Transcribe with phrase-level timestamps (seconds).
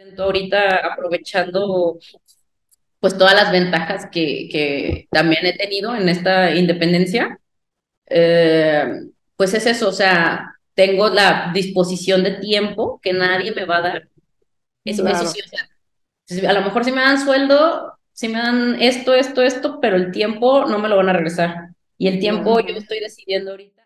[0.00, 1.98] intento ahorita aprovechando
[3.00, 7.38] pues todas las ventajas que, que también he tenido en esta independencia,
[8.06, 8.84] eh,
[9.36, 13.82] pues es eso, o sea, tengo la disposición de tiempo que nadie me va a
[13.82, 14.08] dar.
[14.84, 18.80] Eso, eso sí, o sea, a lo mejor si me dan sueldo, si me dan
[18.82, 21.70] esto, esto, esto, pero el tiempo no me lo van a regresar.
[21.96, 23.82] Y el tiempo yo estoy decidiendo ahorita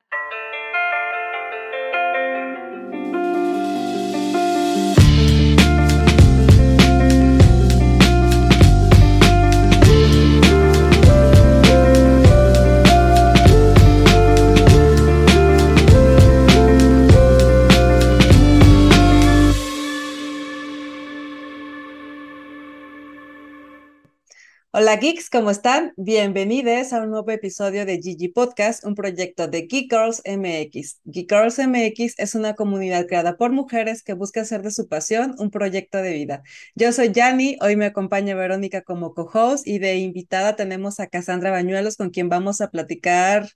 [24.77, 25.93] Hola geeks, ¿cómo están?
[25.97, 30.99] Bienvenidos a un nuevo episodio de Gigi Podcast, un proyecto de Geek Girls MX.
[31.05, 35.37] Geek Girls MX es una comunidad creada por mujeres que busca hacer de su pasión
[35.39, 36.43] un proyecto de vida.
[36.75, 41.53] Yo soy Yani, hoy me acompaña Verónica como co-host y de invitada tenemos a Cassandra
[41.53, 43.47] Bañuelos con quien vamos a platicar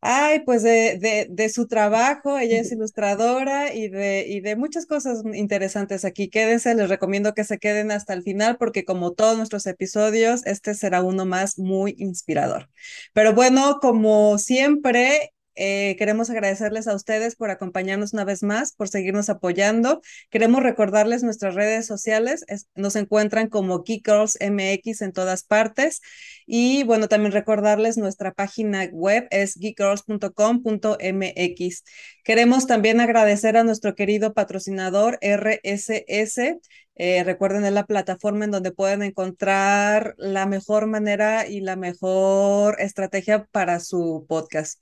[0.00, 5.22] Ay, pues de, de, su trabajo, ella es ilustradora y de, y de muchas cosas
[5.34, 6.28] interesantes aquí.
[6.28, 10.74] Quédense, les recomiendo que se queden hasta el final porque como todos nuestros episodios, este
[10.74, 12.68] será uno más muy inspirador.
[13.12, 18.88] Pero bueno, como siempre, eh, queremos agradecerles a ustedes por acompañarnos una vez más, por
[18.88, 20.02] seguirnos apoyando.
[20.30, 22.44] Queremos recordarles nuestras redes sociales.
[22.74, 26.00] nos encuentran como Geek Girls MX en todas partes.
[26.46, 31.84] Y bueno, también recordarles nuestra página web es geekgirls.com.mx.
[32.22, 36.58] Queremos también agradecer a nuestro querido patrocinador RSS.
[36.98, 42.80] Eh, recuerden, es la plataforma en donde pueden encontrar la mejor manera y la mejor
[42.80, 44.80] estrategia para su podcast.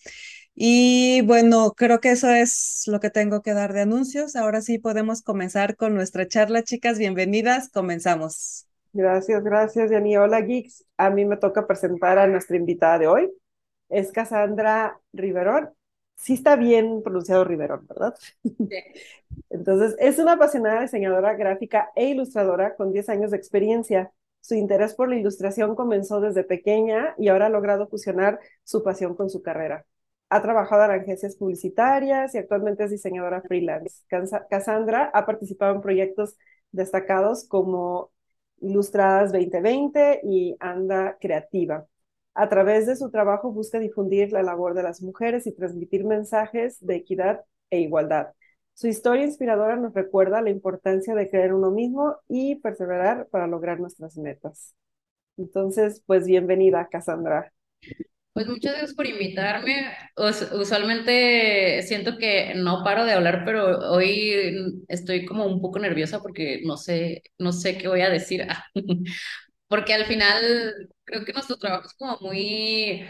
[0.57, 4.37] Y bueno, creo que eso es lo que tengo que dar de anuncios.
[4.37, 6.99] Ahora sí podemos comenzar con nuestra charla, chicas.
[6.99, 8.67] Bienvenidas, comenzamos.
[8.93, 10.17] Gracias, gracias, Yani.
[10.17, 10.85] Hola, geeks.
[10.97, 13.33] A mí me toca presentar a nuestra invitada de hoy.
[13.89, 15.71] Es Cassandra Riverón.
[16.17, 18.15] Sí está bien pronunciado Riverón, ¿verdad?
[19.51, 24.13] Entonces, es una apasionada diseñadora gráfica e ilustradora con 10 años de experiencia.
[24.41, 29.17] Su interés por la ilustración comenzó desde pequeña y ahora ha logrado fusionar su pasión
[29.17, 29.85] con su carrera.
[30.31, 34.05] Ha trabajado en agencias publicitarias y actualmente es diseñadora freelance.
[34.51, 36.37] Cassandra ha participado en proyectos
[36.73, 38.11] destacados como
[38.61, 41.87] Ilustradas 2020 y Anda Creativa.
[42.35, 46.85] A través de su trabajo busca difundir la labor de las mujeres y transmitir mensajes
[46.85, 48.29] de equidad e igualdad.
[48.73, 53.47] Su historia inspiradora nos recuerda la importancia de creer en uno mismo y perseverar para
[53.47, 54.75] lograr nuestras metas.
[55.37, 57.53] Entonces, pues bienvenida, Cassandra.
[58.35, 59.93] Pues muchas gracias por invitarme.
[60.17, 66.61] usualmente siento que no paro de hablar, pero hoy estoy como un poco nerviosa porque
[66.65, 68.47] no sé, no sé qué voy a decir.
[69.69, 73.05] Porque al final creo que nuestro trabajo es como muy,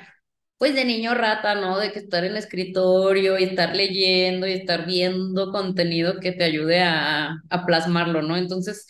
[0.58, 1.78] pues de niño rata, ¿no?
[1.78, 6.44] De que estar en el escritorio y estar leyendo y estar viendo contenido que te
[6.44, 7.36] ayude a,
[7.66, 8.36] plasmarlo, ¿no?
[8.36, 8.86] Entonces,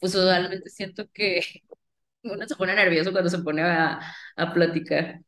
[0.00, 1.42] pues usualmente siento que
[2.24, 4.00] uno se pone nervioso cuando se pone a
[4.54, 5.20] platicar.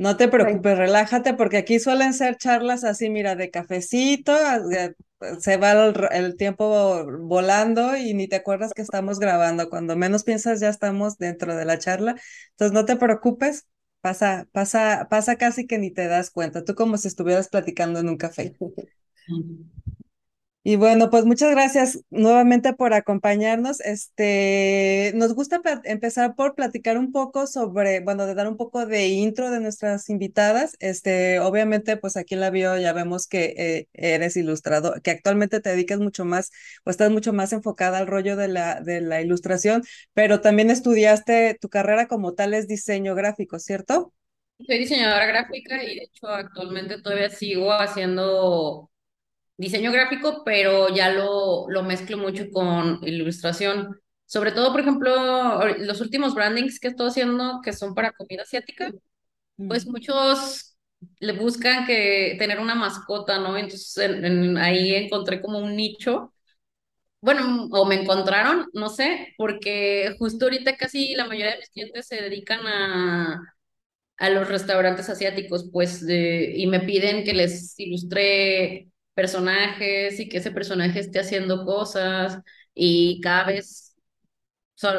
[0.00, 4.32] No te preocupes, relájate, porque aquí suelen ser charlas así, mira, de cafecito,
[5.40, 5.72] se va
[6.12, 9.68] el, tiempo volando y ni te acuerdas que estamos grabando.
[9.68, 12.16] Cuando menos piensas ya estamos dentro de la charla.
[12.52, 13.68] Entonces no te preocupes,
[14.00, 16.64] pasa, pasa, pasa casi que ni te das cuenta.
[16.64, 18.56] Tú como si estuvieras platicando en un café.
[20.62, 23.80] Y bueno, pues muchas gracias nuevamente por acompañarnos.
[23.80, 29.08] Este, nos gusta empezar por platicar un poco sobre, bueno, de dar un poco de
[29.08, 30.76] intro de nuestras invitadas.
[30.78, 35.60] Este, obviamente, pues aquí en la bio ya vemos que eh, eres ilustrador, que actualmente
[35.60, 36.50] te dedicas mucho más
[36.84, 39.82] o estás mucho más enfocada al rollo de la, de la ilustración,
[40.12, 44.12] pero también estudiaste, tu carrera como tal es diseño gráfico, ¿cierto?
[44.66, 48.89] Soy diseñadora gráfica y de hecho actualmente todavía sigo haciendo
[49.60, 54.00] diseño gráfico, pero ya lo, lo mezclo mucho con ilustración.
[54.26, 55.12] Sobre todo, por ejemplo,
[55.78, 58.90] los últimos brandings que estoy haciendo, que son para comida asiática,
[59.66, 60.76] pues muchos
[61.20, 63.56] le buscan que tener una mascota, ¿no?
[63.58, 63.98] Entonces
[64.58, 66.32] ahí encontré como un nicho.
[67.22, 72.06] Bueno, o me encontraron, no sé, porque justo ahorita casi la mayoría de mis clientes
[72.06, 73.40] se dedican a,
[74.18, 78.89] a los restaurantes asiáticos, pues, de, y me piden que les ilustre
[79.20, 82.38] personajes y que ese personaje esté haciendo cosas
[82.74, 83.94] y cada vez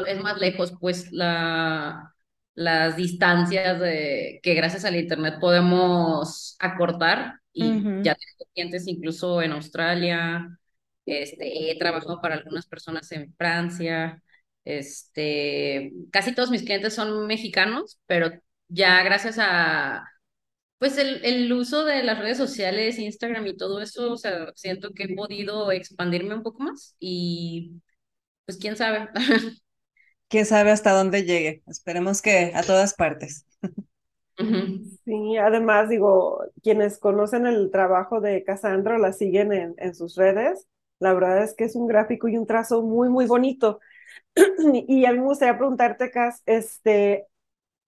[0.08, 2.14] es más lejos pues la,
[2.54, 7.64] las distancias de, que gracias al internet podemos acortar y
[8.04, 10.48] ya tengo clientes incluso en Australia,
[11.06, 14.22] Este, he trabajado para algunas personas en Francia.
[14.64, 18.30] Este, casi todos mis clientes son mexicanos, pero
[18.68, 20.11] ya gracias a
[20.81, 24.92] pues el, el uso de las redes sociales, Instagram y todo eso, o sea, siento
[24.94, 27.74] que he podido expandirme un poco más y
[28.45, 29.10] pues quién sabe.
[30.30, 31.63] Quién sabe hasta dónde llegue.
[31.68, 33.45] Esperemos que a todas partes.
[35.06, 40.68] Sí, además digo, quienes conocen el trabajo de Cassandra la siguen en, en sus redes.
[41.00, 43.80] La verdad es que es un gráfico y un trazo muy, muy bonito.
[44.88, 47.27] Y a mí me gustaría preguntarte, Cas, este,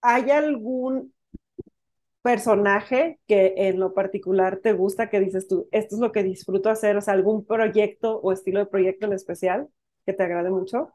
[0.01, 1.12] ¿hay algún
[2.23, 6.69] personaje que en lo particular te gusta, que dices tú, esto es lo que disfruto
[6.69, 9.67] hacer, o sea, algún proyecto o estilo de proyecto en especial
[10.05, 10.89] que te agrade mucho?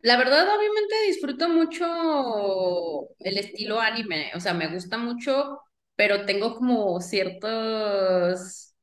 [0.00, 5.60] La verdad, obviamente disfruto mucho el estilo anime, o sea, me gusta mucho,
[5.94, 8.74] pero tengo como ciertas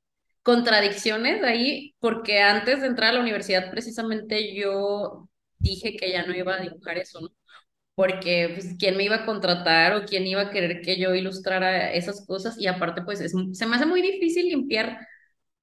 [0.43, 5.27] contradicciones ahí, porque antes de entrar a la universidad, precisamente yo
[5.57, 7.29] dije que ya no iba a dibujar eso, ¿no?
[7.97, 11.91] Porque, pues, ¿quién me iba a contratar o quién iba a querer que yo ilustrara
[11.93, 12.55] esas cosas?
[12.59, 14.99] Y aparte, pues, es, se me hace muy difícil limpiar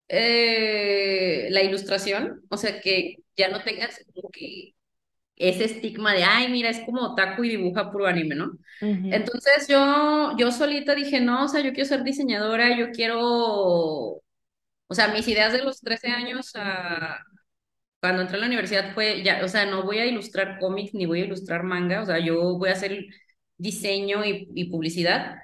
[0.08, 4.75] eh, la ilustración, o sea, que ya no tengas como que
[5.36, 8.52] ese estigma de, ay, mira, es como otaku y dibuja puro anime, ¿no?
[8.81, 14.22] Entonces yo, yo solita dije, no, o sea, yo quiero ser diseñadora, yo quiero, o
[14.90, 17.19] sea, mis ideas de los 13 años a,
[18.05, 21.06] cuando entré a la universidad fue, ya, o sea, no voy a ilustrar cómics ni
[21.06, 23.06] voy a ilustrar manga, o sea, yo voy a hacer
[23.56, 25.37] diseño y, y publicidad.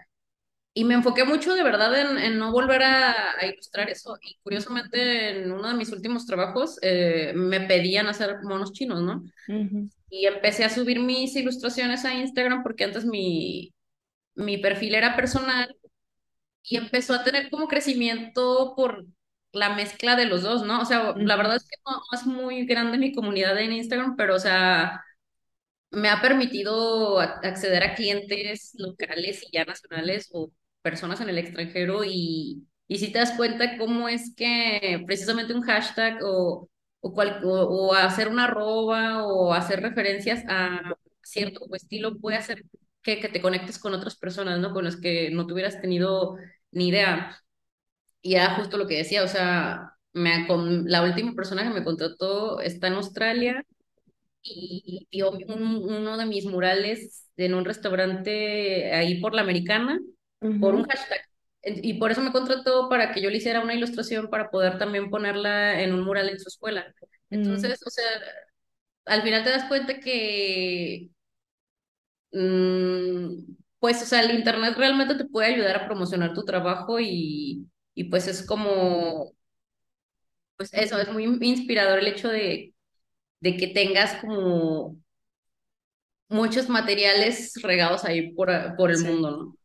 [0.75, 4.19] Y me enfoqué mucho de verdad en, en no volver a, a, ilustrar eso.
[4.21, 9.25] Y curiosamente, en uno de mis últimos trabajos eh, me pedían hacer monos chinos, ¿no?
[9.49, 9.89] Ujú.
[10.11, 13.73] Y empecé a subir mis ilustraciones a Instagram porque antes mi,
[14.35, 15.75] mi perfil era personal
[16.63, 19.07] y empezó a tener como crecimiento por
[19.53, 20.81] la mezcla de los dos, ¿no?
[20.83, 24.37] O sea, la verdad es que no, es muy grande mi comunidad en Instagram, pero
[24.37, 25.03] o sea,
[25.91, 30.53] me ha permitido acceder a clientes locales y ya nacionales o
[30.83, 35.63] personas en el extranjero y, y si te das cuenta cómo es que precisamente un
[35.63, 36.69] hashtag o,
[37.01, 37.51] o, cual- o,
[37.91, 42.65] o hacer una arroba o hacer referencias a cierto estilo puede hacer
[43.03, 44.73] que, que te conectes con otras personas, ¿no?
[44.73, 46.37] Con las que no tuvieras tenido
[46.73, 47.37] ni idea.
[48.23, 50.47] Y era justo lo que decía, o sea, me,
[50.87, 53.65] la última persona que me contrató está en Australia
[54.43, 60.01] y vio un- uno de mis murales en un restaurante ahí por la Americana
[60.61, 61.21] por un hashtag.
[61.65, 65.11] Y por eso me contrató para que yo le hiciera una ilustración para poder también
[65.11, 66.95] ponerla en un mural en su escuela.
[67.31, 68.07] Mm, Entonces, o sea,
[69.07, 71.11] al final te das cuenta que,
[72.33, 77.67] mm, pues, o sea, el internet realmente te puede ayudar a promocionar tu trabajo y,
[77.95, 79.33] y pues es como,
[80.57, 82.75] pues eso, es muy inspirador el hecho de,
[83.41, 84.97] de que tengas como
[86.31, 89.05] muchos materiales regados ahí por, por el sí.
[89.05, 89.57] mundo, ¿no?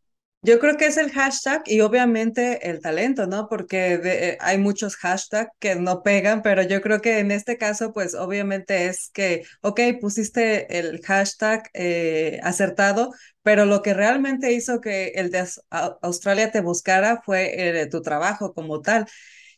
[0.45, 3.47] Yo creo que es el hashtag y obviamente el talento, ¿no?
[3.49, 7.57] Porque de- eh, hay muchos hashtags que no pegan, pero yo creo que en este
[7.57, 13.11] caso, pues obviamente es que, ok, pusiste el hashtag eh, acertado,
[13.41, 17.87] pero lo que realmente hizo que el de Aus- Au- Australia te buscara fue eh,
[17.87, 19.05] tu trabajo como tal.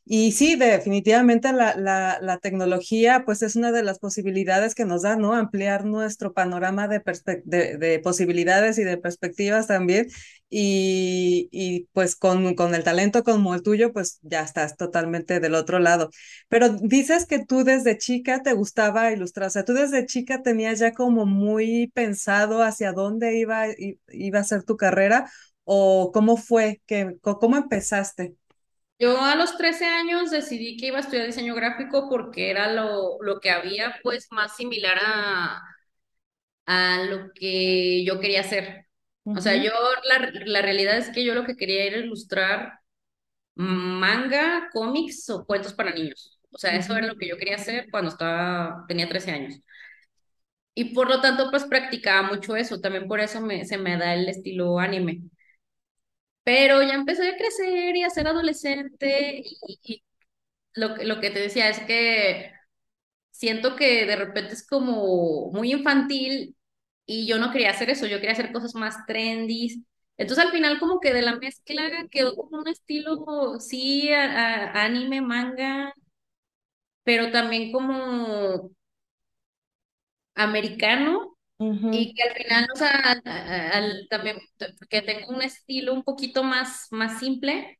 [0.10, 5.02] Y sí, definitivamente la, la, la tecnología pues es una de las posibilidades que nos
[5.02, 5.34] da, ¿no?
[5.34, 7.02] Ampliar nuestro panorama de,
[7.44, 10.08] de, de posibilidades y de perspectivas también.
[10.50, 15.56] Y, y pues con, con el talento como el tuyo, pues ya estás totalmente del
[15.56, 16.10] otro lado.
[16.48, 20.80] Pero dices que tú desde chica te gustaba ilustrar, o sea, tú desde chica tenías
[20.80, 23.66] ya como muy pensado hacia dónde iba,
[24.10, 25.30] iba a ser tu carrera
[25.66, 28.36] o cómo fue, que, cómo empezaste.
[29.00, 33.18] Yo a los 13 años decidí que iba a estudiar diseño gráfico porque era lo,
[33.22, 35.62] lo que había pues más similar a,
[36.66, 38.88] a lo que yo quería hacer.
[39.34, 39.72] O sea, yo
[40.04, 42.80] la, la realidad es que yo lo que quería era ilustrar
[43.56, 46.40] manga, cómics o cuentos para niños.
[46.52, 49.62] O sea, eso era lo que yo quería hacer cuando estaba, tenía 13 años.
[50.76, 52.80] Y por lo tanto, pues practicaba mucho eso.
[52.80, 55.22] También por eso me, se me da el estilo anime.
[56.48, 60.04] Pero ya empecé a crecer y a ser adolescente y, y
[60.76, 62.52] lo, lo que te decía es que
[63.32, 66.58] siento que de repente es como muy infantil
[67.06, 69.86] y yo no quería hacer eso, yo quería hacer cosas más trendy.
[70.18, 75.94] Entonces al final como que de la mezcla quedó como un estilo, sí, anime, manga,
[77.04, 78.72] pero también como
[80.36, 84.38] americano Ujú, y que al final, o sea, al- al- también
[84.90, 87.80] que tenga un estilo un poquito más, más simple,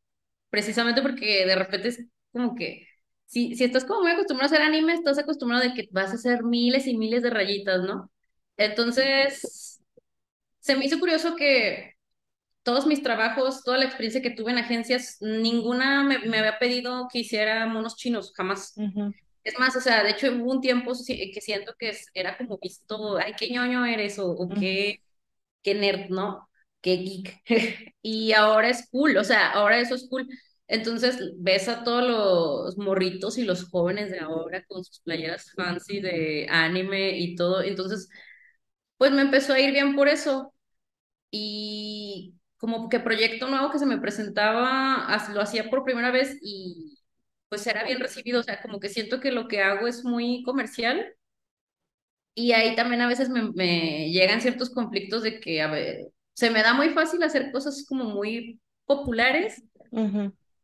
[0.50, 2.88] precisamente porque de repente es como que
[3.26, 6.16] si, si estás como muy acostumbrado a hacer anime, estás acostumbrado de que vas a
[6.16, 8.12] hacer miles y miles de rayitas, ¿no?
[8.58, 9.82] Entonces,
[10.60, 11.94] se me hizo curioso que
[12.64, 17.08] todos mis trabajos, toda la experiencia que tuve en agencias, ninguna me, me había pedido
[17.12, 18.78] que hiciera monos chinos, jamás.
[18.78, 19.14] Ujú,
[19.48, 23.18] Es más, o sea, de hecho hubo un tiempo que siento que era como visto,
[23.18, 25.02] ay, qué ñoño eres o, o qué,
[25.64, 26.50] qué nerd, ¿no?
[26.82, 27.42] Qué geek.
[28.02, 30.28] Y ahora es cool, o sea, ahora eso es cool.
[30.68, 36.02] Entonces ves a todos los morritos y los jóvenes de ahora con sus playeras fancy
[36.02, 37.64] de anime y todo.
[37.64, 38.10] Entonces,
[38.98, 40.54] pues me empezó a ir bien por eso.
[41.32, 46.87] Y como que proyecto nuevo que se me presentaba, lo hacía por primera vez y
[47.50, 48.40] pues era bien recibido.
[48.42, 51.16] O sea, como que siento que lo que hago es muy comercial
[52.36, 56.52] y ahí también a veces me, me llegan ciertos conflictos de que, a ver, se
[56.52, 59.64] me da muy fácil hacer cosas como muy populares,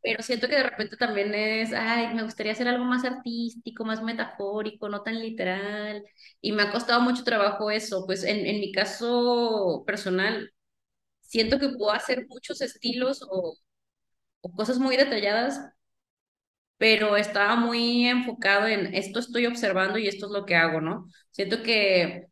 [0.02, 4.04] pero siento que de repente también es, ay, me gustaría hacer algo más artístico, más
[4.04, 6.04] metafórico, no tan literal.
[6.42, 8.06] Y me ha costado mucho trabajo eso.
[8.06, 10.52] Pues en, en mi caso personal,
[11.22, 13.58] siento que puedo hacer muchos estilos o,
[14.42, 15.60] o cosas muy detalladas,
[16.78, 21.08] pero estaba muy enfocado en esto estoy observando y esto es lo que hago, ¿no?
[21.32, 22.28] Siento que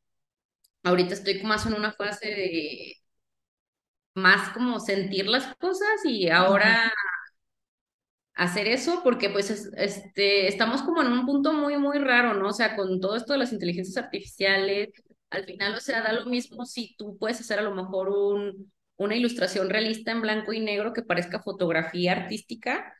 [0.83, 2.95] ahorita estoy más en una fase de
[4.15, 6.91] más como sentir las cosas y ahora
[8.33, 12.49] hacer eso porque pues es- este, estamos como en un punto muy, muy raro, ¿no?
[12.49, 14.89] O sea, con todo esto de las inteligencias artificiales,
[15.29, 18.71] al final, o sea, da lo mismo si tú puedes hacer a lo mejor un,
[18.97, 22.93] una ilustración realista en blanco y negro que parezca fotografía artística,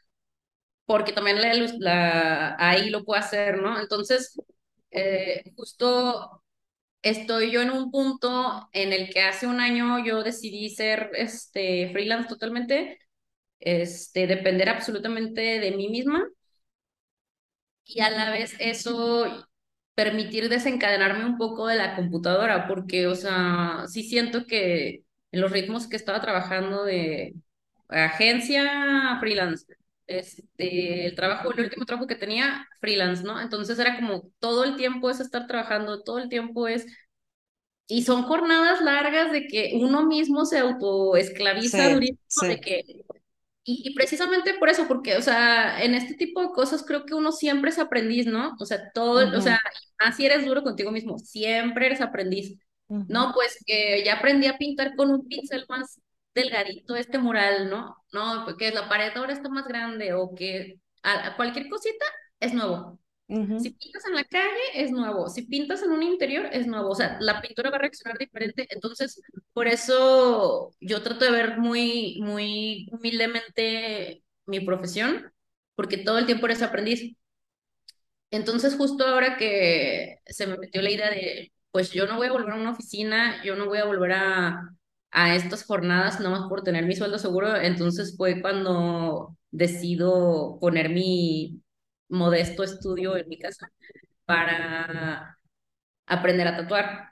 [0.91, 1.37] porque también
[2.59, 3.79] ahí lo puedo hacer, ¿no?
[3.79, 4.37] Entonces,
[4.91, 6.43] eh, justo
[7.01, 11.89] estoy yo en un punto en el que hace un año yo decidí ser este,
[11.93, 12.99] freelance totalmente,
[13.59, 16.27] este, depender absolutamente de mí misma
[17.85, 19.47] y a la vez eso
[19.95, 25.51] permitir desencadenarme un poco de la computadora, porque, o sea, sí siento que en los
[25.51, 27.35] ritmos que estaba trabajando de
[27.89, 29.65] agencia freelance,
[30.19, 33.39] este, el trabajo, el último trabajo que tenía freelance, ¿no?
[33.41, 36.85] Entonces era como todo el tiempo es estar trabajando, todo el tiempo es,
[37.87, 42.61] y son jornadas largas de que uno mismo se autoesclaviza Sí, durísimo, de sí.
[42.61, 42.83] que
[43.65, 47.15] y, y precisamente por eso, porque, o sea, en este tipo de cosas creo que
[47.15, 48.55] uno siempre es aprendiz, ¿no?
[48.59, 49.59] O sea, todo, o Ujú, sea,
[50.01, 52.59] más si eres duro contigo mismo, siempre eres aprendiz.
[52.89, 55.99] ujú, No, pues que ya aprendí a pintar con un pincel más
[56.33, 57.97] delgadito este mural, ¿no?
[58.13, 62.05] No, porque la pared ahora está más grande o que a- cualquier cosita
[62.39, 62.99] es nuevo.
[63.55, 65.29] Si pintas en la calle, es nuevo.
[65.29, 66.89] Si pintas en un interior, es nuevo.
[66.91, 68.67] O sea, la pintura va a reaccionar diferente.
[68.71, 69.21] Entonces,
[69.53, 75.31] por eso yo trato de ver muy, muy humildemente mi profesión,
[75.75, 77.15] porque todo el tiempo eres aprendiz.
[78.31, 82.31] Entonces, justo ahora que se me metió la idea de, pues yo no voy a
[82.31, 84.69] volver a una oficina, yo no voy a volver a,
[85.11, 91.61] a estas jornadas nomás por tener mi sueldo seguro, entonces fue cuando decido poner mi
[92.09, 93.67] modesto estudio en mi casa
[94.25, 95.37] para
[96.07, 97.11] aprender a tatuar.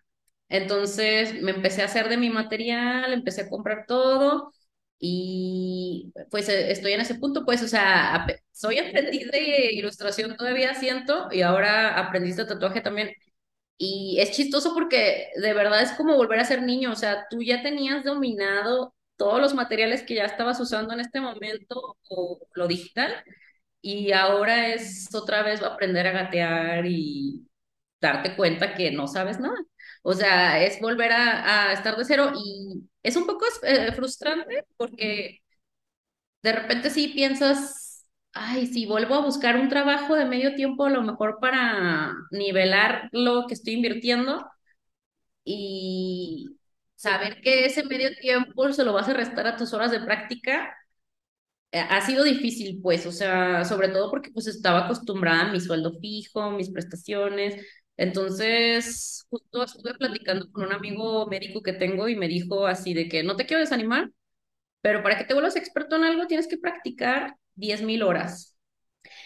[0.49, 4.51] Entonces me empecé a hacer de mi material, empecé a comprar todo
[4.99, 10.73] y pues eh, estoy en ese punto, pues, o sea, soy aprendiz de ilustración todavía
[10.75, 13.09] siento y ahora aprendiz de tatuaje también.
[13.79, 17.41] Y es chistoso porque de verdad es como volver a ser niño, o sea, tú
[17.43, 22.67] ya tenías dominado todos los materiales que ya estabas usando en este momento o lo
[22.67, 23.23] digital
[23.81, 27.47] y ahora es otra vez aprender a gatear y
[28.01, 29.57] darte cuenta que no sabes nada.
[30.03, 35.41] O sea, es volver a, estar de cero y es un poco eh, frustrante porque
[36.41, 37.88] de repente sí piensas,
[38.33, 43.09] ay, si vuelvo a buscar un trabajo de medio tiempo, a lo mejor para nivelar
[43.11, 44.45] lo que estoy invirtiendo
[45.43, 46.57] y
[46.95, 50.75] saber que ese medio tiempo se lo vas a restar a tus horas de práctica
[51.71, 55.59] eh, ha sido difícil, pues, o sea, sobre todo porque pues estaba acostumbrada a mi
[55.59, 57.63] sueldo fijo, mis prestaciones.
[57.97, 63.07] Entonces, justo estuve platicando con un amigo médico que tengo y me dijo así de
[63.09, 64.09] que no te quiero desanimar,
[64.81, 68.57] pero para que te vuelvas experto en algo tienes que practicar diez mil horas.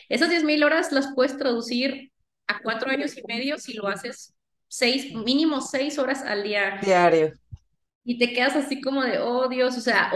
[0.09, 2.11] Esas diez mil horas las puedes traducir
[2.47, 4.33] a cuatro años y medio si lo haces
[4.67, 7.33] seis, mínimo seis horas al día Diario.
[8.03, 10.11] y te quedas así como de, oh Dios, o sea,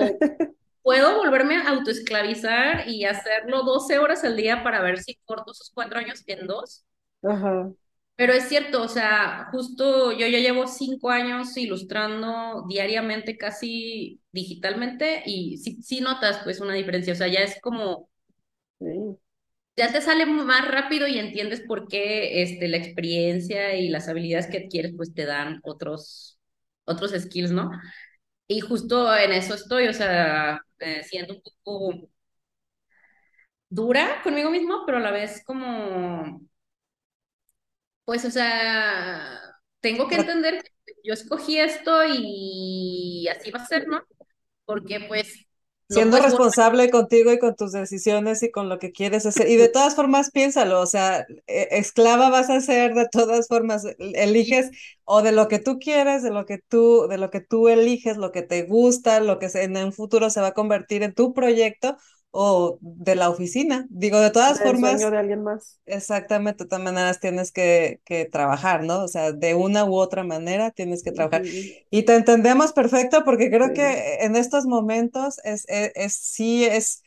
[0.84, 5.72] puedo volverme a autoesclavizar y hacerlo 12 horas al día para ver si corto esos
[5.74, 6.86] cuatro años en dos.
[7.24, 7.72] Ajá,
[8.18, 15.24] Pero es cierto, o sea, justo yo ya llevo cinco años ilustrando diariamente, casi digitalmente,
[15.26, 18.10] y sí, sí notas pues una diferencia, o sea, ya es como,
[19.76, 24.48] ya te sale más rápido y entiendes por qué este, la experiencia y las habilidades
[24.48, 26.40] que adquieres pues te dan otros,
[26.86, 27.70] otros skills, ¿no?
[28.48, 32.10] Y justo en eso estoy, o sea, eh, siendo un poco
[33.70, 36.42] dura conmigo mismo, pero a la vez como,
[38.08, 39.38] pues, o sea,
[39.82, 44.02] tengo que entender que yo escogí esto y así va a ser, ¿no?
[44.66, 45.46] Porque pues
[45.90, 49.50] Siendo responsable contigo y con tus decisiones y con lo que quieres hacer.
[49.50, 53.86] Y de todas formas, piénsalo, o sea, e, esclava vas a ser de todas formas,
[53.98, 54.70] eliges
[55.04, 58.16] o de lo que tú quieres, de lo que tú, de lo que tú eliges,
[58.16, 61.34] lo que te gusta, lo que en un futuro se va a convertir en tu
[61.34, 61.98] proyecto,
[62.32, 63.88] o de la oficina.
[63.90, 65.00] Digo, de todas formas.
[65.00, 65.80] de alguien más.
[65.86, 69.04] Exactamente, de todas maneras tienes que, que, trabajar, ¿no?
[69.04, 71.44] O sea, de una u otra manera tienes que trabajar.
[71.46, 77.02] Y te entendemos perfecto porque creo que en estos momentos es, es, es, sí es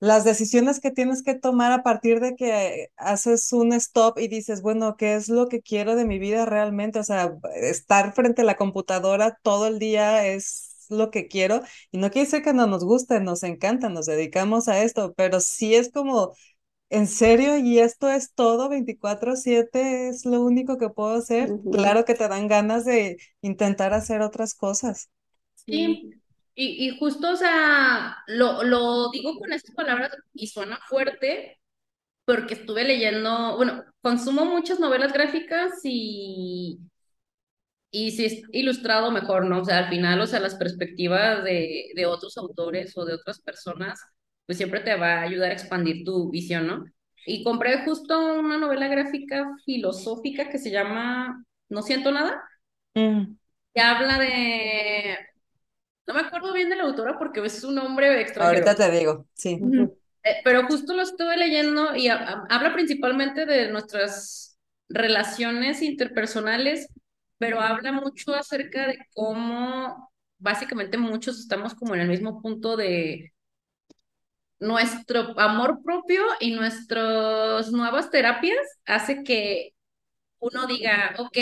[0.00, 4.62] las decisiones que tienes que tomar a partir de que haces un stop y dices,
[4.62, 6.98] bueno, ¿qué es lo que quiero de mi vida realmente?
[6.98, 11.62] O sea, estar frente a la computadora todo el día es lo que quiero.
[11.90, 15.40] Y no quiere decir que no nos guste, nos encanta, nos dedicamos a esto, pero
[15.40, 16.34] sí es como,
[16.90, 17.58] ¿en serio?
[17.58, 18.68] ¿Y esto es todo?
[18.68, 21.56] ¿24/7 es lo único que puedo hacer?
[21.70, 25.10] Claro que te dan ganas de intentar hacer otras cosas.
[25.54, 26.10] Sí,
[26.54, 31.60] y, y justo, o sea, lo, lo digo con estas palabras y suena fuerte,
[32.26, 36.80] porque estuve leyendo, bueno, consumo muchas novelas gráficas y
[37.90, 39.60] y si es ilustrado, mejor, ¿no?
[39.60, 43.40] O sea, al final, o sea, las perspectivas de, de otros autores o de otras
[43.40, 44.00] personas,
[44.46, 46.84] pues siempre te va a ayudar a expandir tu visión, ¿no?
[47.26, 52.42] Y compré justo una novela gráfica filosófica que se llama No siento nada,
[52.94, 53.24] mm.
[53.74, 55.18] que habla de...
[56.06, 58.66] No me acuerdo bien de la autora porque es un nombre extranjero.
[58.66, 59.60] Ahorita te digo, sí.
[60.22, 66.88] Eh, pero justo lo estuve leyendo y habla principalmente de nuestras relaciones interpersonales
[67.40, 73.32] pero habla mucho acerca de cómo básicamente muchos estamos como en el mismo punto de
[74.58, 79.72] nuestro amor propio y nuestras nuevas terapias hace que
[80.40, 81.38] uno diga, ok,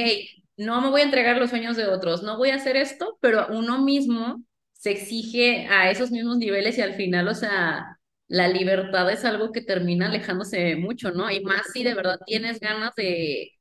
[0.56, 3.48] no me voy a entregar los sueños de otros, no voy a hacer esto, pero
[3.50, 9.10] uno mismo se exige a esos mismos niveles y al final, o sea, la libertad
[9.10, 11.30] es algo que termina alejándose mucho, ¿no?
[11.30, 13.57] Y más si de verdad tienes ganas de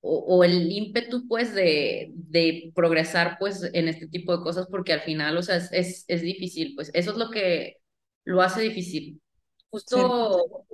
[0.00, 5.00] o, el ímpetu, pues, de, de, progresar, pues, en este tipo de cosas, porque al
[5.00, 7.78] final, o sea, es, es, difícil, pues, eso es lo que
[8.24, 9.20] lo hace difícil.
[9.70, 10.66] Justo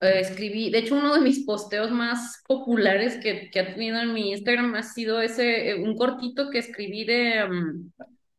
[0.00, 4.14] eh, escribí, de hecho, uno de mis posteos más populares que, que ha tenido en
[4.14, 7.92] mi Instagram ha sido ese, eh, un cortito que escribí de, mm,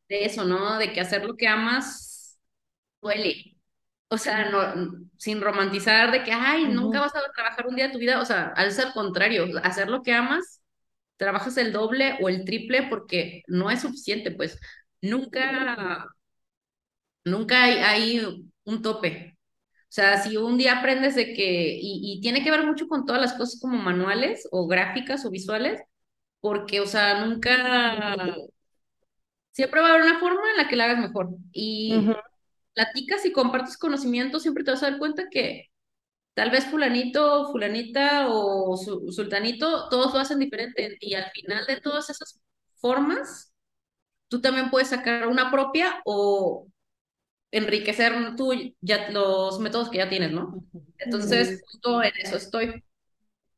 [0.09, 0.77] de eso, ¿no?
[0.77, 2.39] De que hacer lo que amas
[3.01, 3.48] duele.
[4.09, 7.93] O sea, no, sin romantizar de que, ay, nunca vas a trabajar un día de
[7.93, 8.21] tu vida.
[8.21, 10.61] O sea, al ser contrario, hacer lo que amas,
[11.17, 14.59] trabajas el doble o el triple porque no es suficiente, pues
[15.01, 16.07] nunca,
[17.23, 19.37] nunca hay, hay un tope.
[19.89, 23.05] O sea, si un día aprendes de que, y, y, tiene que ver mucho con
[23.05, 25.81] todas las cosas como manuales o gráficas o visuales,
[26.41, 28.15] porque, o sea, nunca,
[29.51, 31.29] siempre va a haber una forma en la que la hagas mejor.
[31.51, 32.07] Y
[32.79, 35.67] platicas y compartes conocimiento, siempre te vas a dar cuenta que
[36.33, 38.77] tal vez fulanito, fulanita o
[39.11, 42.39] sultanito, todos lo hacen diferente y al final de todas esas
[42.77, 43.53] formas,
[44.29, 46.67] tú también puedes sacar una propia o
[47.51, 50.63] enriquecer tú ya los métodos que ya tienes, ¿no?
[50.97, 52.83] Entonces, justo en eso estoy.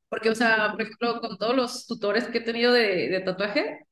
[0.09, 3.85] Porque, o sea, por ejemplo, con todos los tutores que he tenido de, de tatuaje,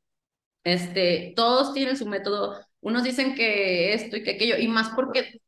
[0.64, 5.42] este, todos tienen su método, unos dicen que esto y que aquello, y más porque,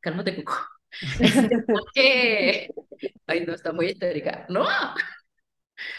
[0.00, 0.56] cálmate, Cuco.
[1.66, 2.70] porque,
[3.26, 4.46] ay, no, está muy histérica.
[4.48, 4.66] No,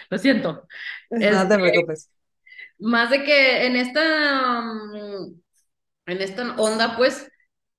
[0.09, 0.67] lo siento.
[1.09, 2.09] No te este, preocupes.
[2.79, 5.41] Más de que en esta, mm,
[6.07, 7.29] en esta onda, pues,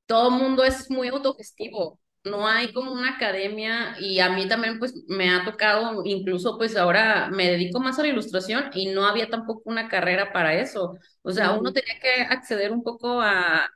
[0.07, 4.79] todo el mundo es muy autogestivo no hay como una academia y a mí también
[4.79, 9.07] pues me ha tocado, incluso pues ahora me dedico más a la ilustración y no
[9.07, 10.99] había tampoco una carrera para eso.
[11.23, 13.69] O sea, uno tenía que acceder un poco a,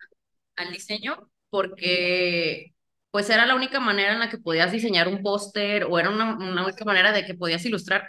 [0.56, 2.74] al diseño porque
[3.10, 6.36] pues era la única manera en la que podías diseñar un póster o era una,
[6.36, 8.06] una única manera de que podías ilustrar.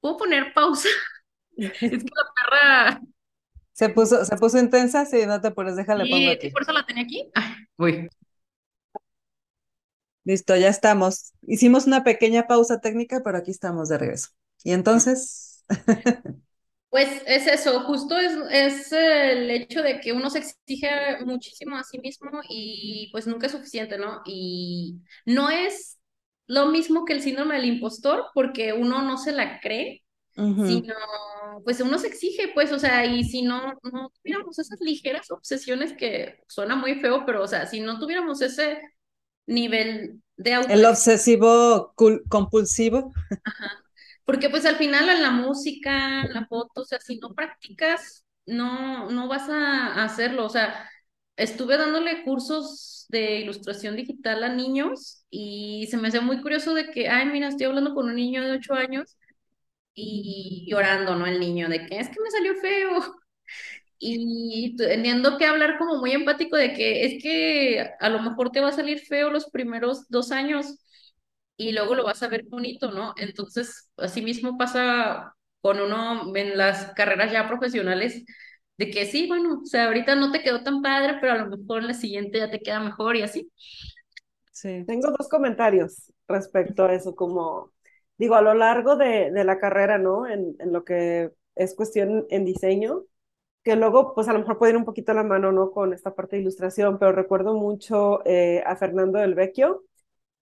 [0.00, 0.88] ¿Puedo poner pausa?
[1.56, 3.00] es que la perra...
[3.72, 5.52] Se puso, se puso intensa, sí, no te
[6.08, 6.50] pongo aquí.
[6.50, 7.30] ¿Por eso la tenía aquí?
[7.34, 8.08] Ay.
[10.28, 11.32] Listo, ya estamos.
[11.46, 14.28] Hicimos una pequeña pausa técnica, pero aquí estamos de regreso.
[14.62, 15.64] Y entonces...
[16.90, 21.84] Pues es eso, justo es, es el hecho de que uno se exige muchísimo a
[21.84, 24.22] sí mismo y pues nunca es suficiente, ¿no?
[24.24, 25.98] Y no es
[26.46, 30.02] lo mismo que el síndrome del impostor, porque uno no se la cree,
[30.34, 30.94] sino,
[31.62, 35.92] pues uno se exige, pues, o sea, y si no, no tuviéramos esas ligeras obsesiones
[35.92, 38.78] que suena muy feo, pero, o sea, si no tuviéramos ese
[39.48, 40.72] nivel de auto...
[40.72, 41.92] El obsesivo
[42.28, 43.12] compulsivo.
[43.44, 43.72] Ajá.
[44.24, 48.26] Porque pues al final en la música, en la foto, o sea, si no practicas,
[48.46, 50.88] no, no vas a hacerlo, o sea,
[51.36, 56.90] estuve dándole cursos de ilustración digital a niños y se me hace muy curioso de
[56.90, 59.16] que, ay, mira, estoy hablando con un niño de 8 años
[59.94, 61.26] y llorando, ¿no?
[61.26, 63.17] El niño, de que es que me salió feo.
[63.98, 68.60] Y teniendo que hablar como muy empático de que es que a lo mejor te
[68.60, 70.78] va a salir feo los primeros dos años
[71.56, 73.14] y luego lo vas a ver bonito, ¿no?
[73.16, 78.24] Entonces, así mismo pasa con uno en las carreras ya profesionales
[78.78, 81.56] de que sí, bueno, o sea, ahorita no te quedó tan padre, pero a lo
[81.56, 83.50] mejor en la siguiente ya te queda mejor y así.
[84.52, 84.84] Sí.
[84.86, 87.72] Tengo dos comentarios respecto a eso, como
[88.16, 90.26] digo, a lo largo de, de la carrera, ¿no?
[90.28, 93.04] En, en, lo que es cuestión en diseño,
[93.62, 95.70] que luego, pues a lo mejor puede ir un poquito la mano, ¿no?
[95.70, 99.84] Con esta parte de ilustración, pero recuerdo mucho eh, a Fernando del Vecchio,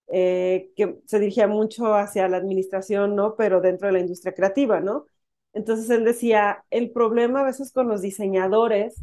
[0.07, 3.35] eh, que se dirigía mucho hacia la administración, ¿no?
[3.35, 5.05] Pero dentro de la industria creativa, ¿no?
[5.53, 8.95] Entonces él decía, el problema a veces con los diseñadores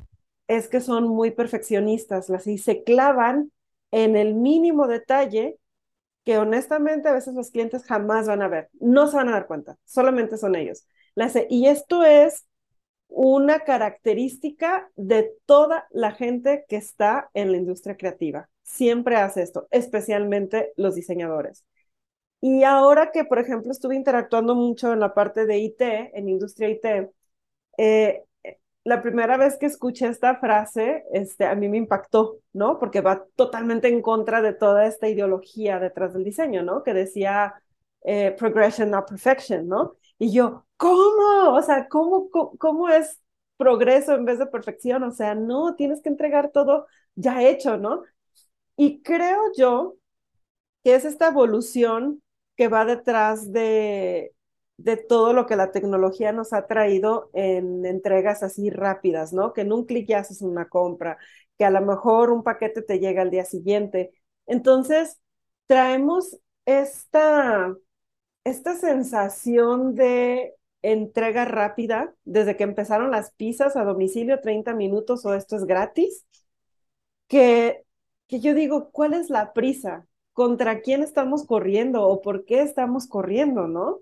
[0.48, 3.50] es que son muy perfeccionistas, y se clavan
[3.90, 5.59] en el mínimo detalle
[6.24, 9.46] que honestamente a veces los clientes jamás van a ver, no se van a dar
[9.46, 10.87] cuenta, solamente son ellos.
[11.50, 12.46] Y esto es
[13.09, 18.49] una característica de toda la gente que está en la industria creativa.
[18.62, 21.64] Siempre hace esto, especialmente los diseñadores.
[22.40, 26.69] Y ahora que, por ejemplo, estuve interactuando mucho en la parte de IT, en industria
[26.69, 27.11] IT,
[27.79, 28.25] eh,
[28.85, 32.79] la primera vez que escuché esta frase, este, a mí me impactó, ¿no?
[32.79, 36.83] Porque va totalmente en contra de toda esta ideología detrás del diseño, ¿no?
[36.83, 37.55] Que decía
[38.05, 39.97] eh, progression, not perfection, ¿no?
[40.18, 41.55] Y yo, ¿cómo?
[41.57, 43.20] O sea, ¿cómo, ¿cómo, cómo es
[43.57, 45.03] progreso en vez de perfección?
[45.05, 48.03] O sea, no, tienes que entregar todo ya hecho, ¿no?
[48.77, 49.96] Y creo yo
[50.85, 52.22] que es esta evolución
[52.57, 54.35] que va detrás de,
[54.77, 59.53] de todo lo que la tecnología nos ha traído en entregas así rápidas, ¿no?
[59.53, 61.18] Que en un clic ya haces una compra,
[61.59, 64.12] que a lo mejor un paquete te llega al día siguiente.
[64.46, 65.20] Entonces,
[65.66, 67.74] traemos esta,
[68.44, 75.35] esta sensación de entrega rápida desde que empezaron las pizzas a domicilio, 30 minutos o
[75.35, 76.26] esto es gratis,
[77.28, 77.85] que,
[78.28, 80.07] que yo digo, ¿cuál es la prisa?
[80.33, 84.00] contra quién estamos corriendo o por qué estamos corriendo, ¿no?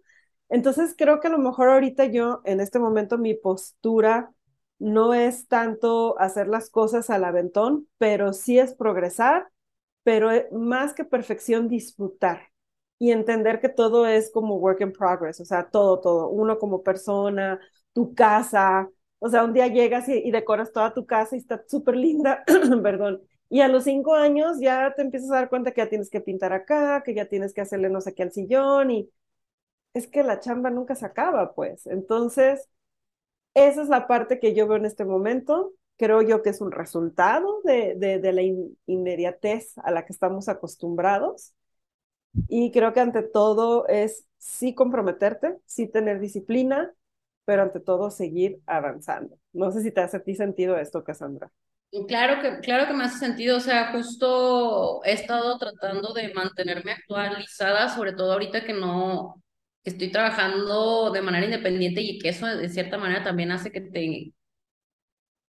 [0.48, 4.32] Entonces creo que a lo mejor ahorita yo, en este momento, mi postura
[4.78, 9.48] no es tanto hacer las cosas al aventón, pero sí es progresar,
[10.04, 12.51] pero más que perfección, disfrutar
[13.02, 16.84] y entender que todo es como work in progress, o sea, todo, todo, uno como
[16.84, 17.58] persona,
[17.92, 18.88] tu casa,
[19.18, 22.44] o sea, un día llegas y, y decoras toda tu casa y está súper linda,
[22.82, 26.10] perdón, y a los cinco años ya te empiezas a dar cuenta que ya tienes
[26.10, 29.10] que pintar acá, que ya tienes que hacerle no sé qué al sillón y
[29.94, 31.86] es que la chamba nunca se acaba, pues.
[31.86, 32.68] Entonces,
[33.54, 35.72] esa es la parte que yo veo en este momento.
[35.98, 38.42] Creo yo que es un resultado de, de, la
[38.86, 41.54] inmediatez a la que estamos acostumbrados.
[42.48, 46.92] Y creo que ante todo es sí comprometerte, sí tener disciplina,
[47.44, 49.38] pero ante todo seguir avanzando.
[49.52, 51.50] No sé si te hace a ti sentido esto, Cassandra.
[52.08, 56.92] Claro que, claro que me hace sentido, o sea, justo he estado tratando de mantenerme
[56.92, 59.42] actualizada, sobre todo ahorita que no
[59.84, 64.32] estoy trabajando de manera independiente y que eso de cierta manera también hace que te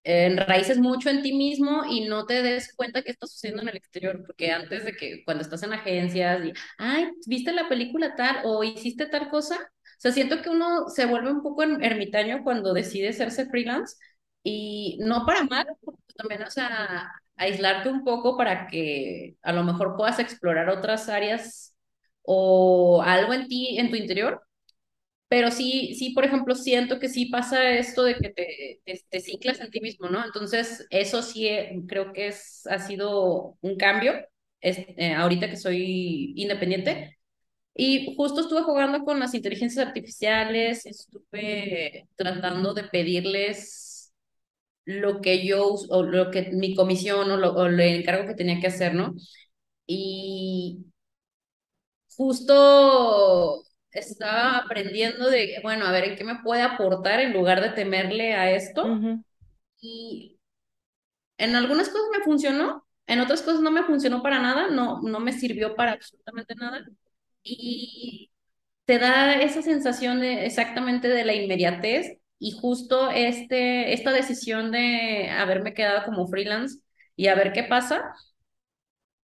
[0.04, 3.76] enraíces mucho en ti mismo y no te des cuenta que está sucediendo en el
[3.76, 8.40] exterior, porque antes de que cuando estás en agencias y, ay, ¿viste la película tal
[8.44, 9.56] o hiciste tal cosa?
[9.56, 13.96] O sea, siento que uno se vuelve un poco ermitaño cuando decide hacerse freelance
[14.42, 15.66] y no para mal,
[16.16, 21.74] también, o sea, aislarte un poco para que a lo mejor puedas explorar otras áreas
[22.22, 24.42] o algo en ti, en tu interior.
[25.28, 29.60] Pero sí, sí, por ejemplo, siento que sí pasa esto de que te, te, ciclas
[29.60, 30.24] en ti mismo, ¿no?
[30.24, 34.12] Entonces, eso sí eh, creo que es, ha sido un cambio
[34.60, 37.18] es, eh, ahorita que soy independiente.
[37.74, 44.12] Y justo estuve jugando con las inteligencias artificiales, estuve tratando de pedirles
[44.86, 48.68] lo que yo, o lo que mi comisión o, lo, el encargo que tenía que
[48.68, 49.14] hacer, ¿no?
[49.86, 50.86] Y
[52.16, 53.64] justo
[54.00, 58.34] estaba aprendiendo de, bueno, a ver, ¿en qué me puede aportar en lugar de temerle
[58.34, 59.06] a esto?
[59.80, 60.38] Y
[61.38, 65.20] en algunas cosas me funcionó, en otras cosas no me funcionó para nada, no, no
[65.20, 66.84] me sirvió para absolutamente nada.
[67.42, 68.30] y
[68.86, 75.30] te da esa sensación de exactamente de la inmediatez y justo este, esta decisión de
[75.30, 76.80] haberme quedado como freelance
[77.16, 78.14] y a ver qué pasa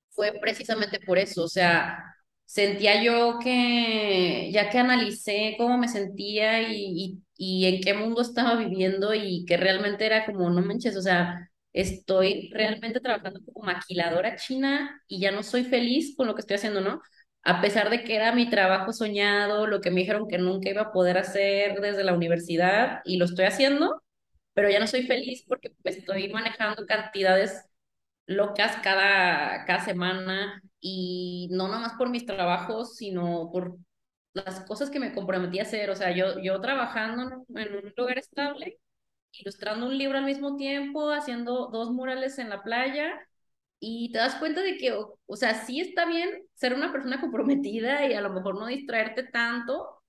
[0.10, 2.17] fue precisamente por eso, o sea,
[2.48, 8.56] sentía yo que ya que analicé cómo me sentía y, y, en qué mundo estaba
[8.56, 14.38] viviendo y que realmente era como, no manches, o sea, estoy realmente trabajando como maquiladora
[14.38, 17.02] china y ya no soy feliz con lo que estoy haciendo, ¿no?
[17.44, 20.84] A pesar de que era mi trabajo soñado, lo que me dijeron que nunca iba
[20.84, 24.04] a poder hacer desde la universidad y lo estoy haciendo,
[24.54, 27.66] pero ya no soy feliz porque estoy manejando cantidades
[28.28, 33.78] locas cada, cada semana y no nada más por mis trabajos, sino por
[34.34, 35.90] las cosas que me comprometí a hacer.
[35.90, 38.80] O sea, yo, yo trabajando en, un lugar estable,
[39.32, 43.14] ilustrando un libro al mismo tiempo, haciendo dos murales en la playa
[43.80, 47.22] y te das cuenta de que, o, o sea, sí está bien ser una persona
[47.22, 50.02] comprometida y a lo mejor no distraerte tanto,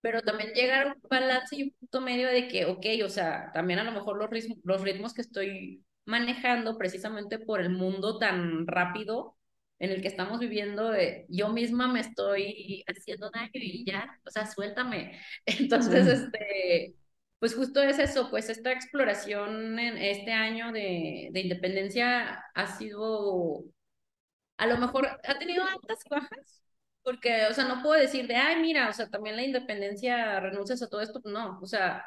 [0.00, 3.50] pero también llegar a un balance y un punto medio de que, ok, o sea,
[3.52, 8.18] también a lo mejor los ritmos, los ritmos que estoy manejando precisamente por el mundo
[8.18, 9.35] tan rápido
[9.78, 14.30] en el que estamos viviendo, eh, yo misma me estoy haciendo daño y ya, o
[14.30, 15.18] sea, suéltame.
[15.46, 16.96] Entonces, este,
[17.38, 23.64] pues justo es eso, pues esta exploración en este año de, de independencia ha sido,
[24.58, 26.62] a lo mejor ha tenido altas y bajas,
[27.02, 30.82] porque, o sea, no puedo decir de, ay, mira, o sea, también la independencia renuncias
[30.82, 32.04] a todo esto, no, o sea,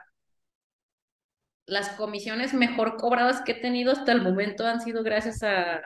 [1.66, 5.82] las comisiones mejor cobradas que he tenido hasta el momento han sido gracias a,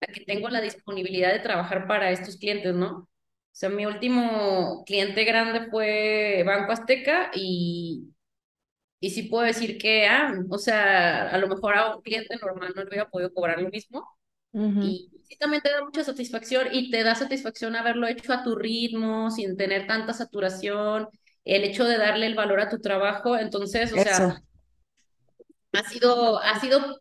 [0.00, 2.90] a que tengo la disponibilidad de trabajar para estos clientes, ¿no?
[3.00, 3.08] O
[3.56, 8.10] sea, mi último cliente grande fue Banco Azteca y,
[9.00, 12.72] y sí puedo decir que, ah, o sea, a lo mejor a un cliente normal
[12.76, 14.06] no le hubiera podido cobrar lo mismo.
[14.80, 18.56] Y sí también te da mucha satisfacción y te da satisfacción haberlo hecho a tu
[18.56, 21.08] ritmo, sin tener tanta saturación,
[21.44, 23.36] el hecho de darle el valor a tu trabajo.
[23.38, 24.00] Entonces, o Eso.
[24.00, 24.42] sea,
[25.72, 27.00] ha sido, ha sido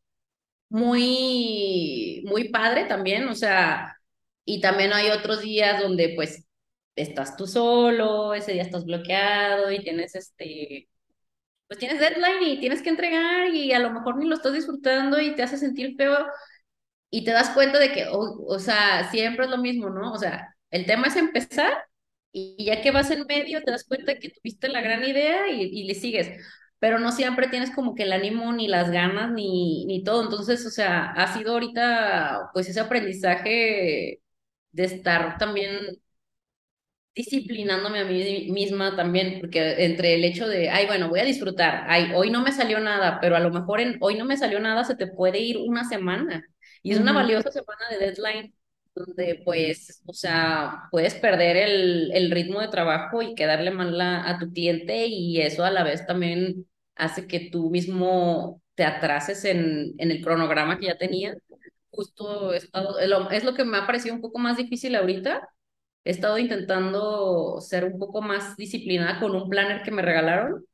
[0.73, 3.97] muy, muy padre también, o sea,
[4.45, 6.47] y también hay otros días donde pues
[6.95, 10.89] estás tú solo, ese día estás bloqueado y tienes este,
[11.67, 15.19] pues tienes deadline y tienes que entregar y a lo mejor ni lo estás disfrutando
[15.21, 16.17] y te hace sentir feo
[17.09, 20.13] y te das cuenta de que, o, o sea, siempre es lo mismo, ¿no?
[20.13, 21.73] O sea, el tema es empezar
[22.31, 25.63] y ya que vas en medio te das cuenta que tuviste la gran idea y,
[25.63, 26.29] y le sigues
[26.83, 30.23] pero no siempre tienes como que el ánimo ni las ganas ni, ni todo.
[30.25, 34.21] Entonces, o sea, ha sido ahorita pues ese aprendizaje
[34.73, 35.99] de estar también
[37.15, 41.85] disciplinándome a mí misma también, porque entre el hecho de, ay, bueno, voy a disfrutar,
[41.87, 44.59] ay, hoy no me salió nada, pero a lo mejor en hoy no me salió
[44.59, 46.43] nada, se te puede ir una semana.
[46.81, 48.53] Y es una valiosa semana de deadline
[48.95, 54.27] donde pues, o sea, puedes perder el, el ritmo de trabajo y quedarle mal a,
[54.29, 59.45] a tu cliente y eso a la vez también hace que tú mismo te atrases
[59.45, 61.37] en, en el cronograma que ya tenías.
[61.91, 65.47] Justo he estado, es lo que me ha parecido un poco más difícil ahorita.
[66.05, 70.65] He estado intentando ser un poco más disciplinada con un planner que me regalaron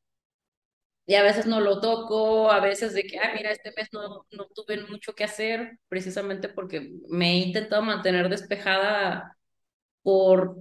[1.05, 4.25] y a veces no lo toco, a veces de que, ah, mira, este mes no,
[4.31, 9.35] no tuve mucho que hacer, precisamente porque me he intentado mantener despejada
[10.03, 10.57] por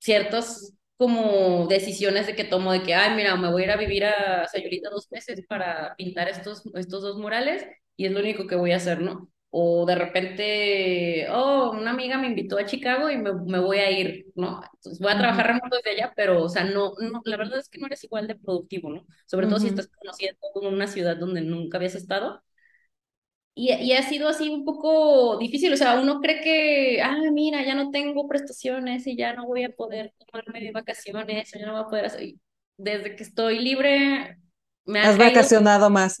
[0.00, 3.76] ciertas como decisiones de que tomo de que, ay, mira, me voy a ir a
[3.78, 8.46] vivir a Sayulita dos meses para pintar estos, estos dos murales y es lo único
[8.46, 9.30] que voy a hacer, ¿no?
[9.50, 13.90] O de repente, oh, una amiga me invitó a Chicago y me, me voy a
[13.90, 14.60] ir, ¿no?
[14.74, 17.68] Entonces voy a trabajar remoto desde allá, pero, o sea, no, no, la verdad es
[17.70, 19.06] que no eres igual de productivo, ¿no?
[19.26, 19.68] Sobre todo si ujú.
[19.68, 22.42] estás conociendo como una ciudad donde nunca habías estado.
[23.54, 27.64] Y, y ha sido así un poco difícil, o sea, uno cree que, ah, mira,
[27.64, 31.72] ya no tengo prestaciones y ya no voy a poder tomarme vacaciones, o ya no
[31.74, 32.34] voy a poder hacer...
[32.78, 34.38] Desde que estoy libre,
[34.86, 36.18] me han Has caído, vacacionado más.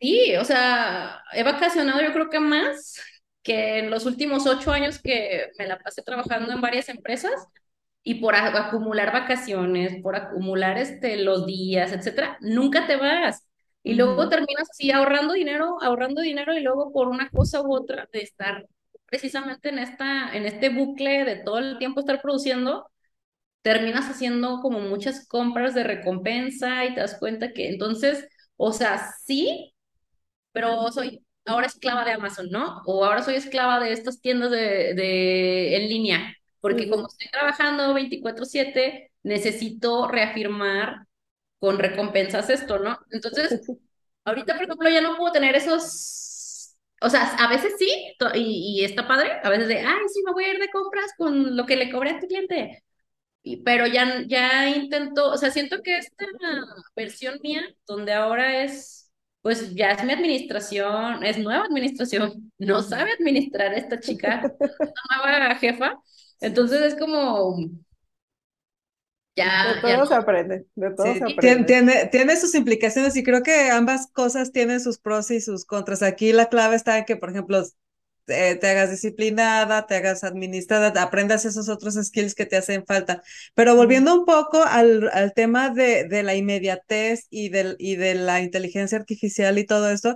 [0.00, 2.96] sí, o sea, he vacacionado yo creo que más
[3.42, 7.32] que en los últimos ocho años que me la pasé trabajando en varias empresas
[8.04, 13.47] y por acumular vacaciones, por acumular este, los días, etcétera, nunca te vas.
[13.82, 17.74] Y luego Ujú, terminas así ahorrando dinero, ahorrando dinero y luego por una cosa u
[17.74, 18.66] otra de estar
[19.06, 22.90] precisamente en esta, en este bucle de todo el tiempo estar produciendo,
[23.62, 29.12] terminas haciendo como muchas compras de recompensa y te das cuenta que entonces, o sea,
[29.24, 29.74] sí,
[30.52, 32.82] pero soy ahora esclava de Amazon, ¿no?
[32.86, 37.08] O ahora soy esclava de estas tiendas de, de en línea, porque como Ujú.
[37.08, 41.07] estoy trabajando veinticuatro siete necesito reafirmar
[41.58, 42.98] con recompensas esto, ¿no?
[43.10, 43.60] Entonces,
[44.24, 46.28] ahorita, por ejemplo, ya no puedo tener esos
[47.00, 47.88] o sea, a veces sí,
[48.34, 51.12] y, y, está padre, a veces de, ay, sí, me voy a ir de compras
[51.16, 52.82] con lo que le cobré a este cliente.
[53.64, 56.26] Pero ya, ya intento, o sea, siento que esta
[56.96, 59.10] versión mía, donde ahora es,
[59.42, 64.92] pues ya es mi administración, es nueva administración, no sabe administrar esta chica, esta
[65.24, 65.98] nueva jefa,
[66.40, 67.56] entonces es como,
[69.38, 71.64] ya, de todo se aprende, de todo se aprende.
[71.64, 76.02] Tiene, tiene, sus implicaciones y creo que ambas cosas tienen sus pros y sus contras.
[76.02, 77.62] Aquí la clave está en que, por ejemplo,
[78.28, 83.22] te, hagas disciplinada, te hagas administrada, aprendas esos otros skills que te hacen falta.
[83.54, 88.14] Pero volviendo un poco al, al tema de, de, la inmediatez y, del, y de
[88.14, 90.14] la inteligencia artificial y todo esto,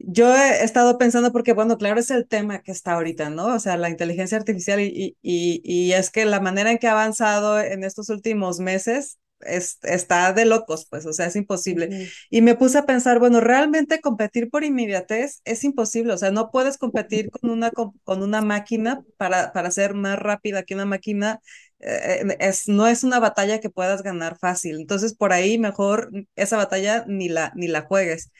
[0.00, 3.46] yo he estado pensando porque, bueno, claro, es el tema que está ahorita, ¿no?
[3.54, 6.92] O sea, la inteligencia artificial y, y, y es que la manera en que ha
[6.92, 11.90] avanzado en estos últimos meses es, está de locos, pues, o sea, es imposible.
[12.30, 16.50] Y me puse a pensar, bueno, realmente competir por inmediatez es imposible, o sea, no
[16.50, 21.40] puedes competir con una, con, una máquina para, para ser más rápida que una máquina.
[21.80, 24.76] Eh, es, no es una batalla que puedas ganar fácil.
[24.80, 28.30] Entonces, por ahí mejor esa batalla ni la, ni la juegues.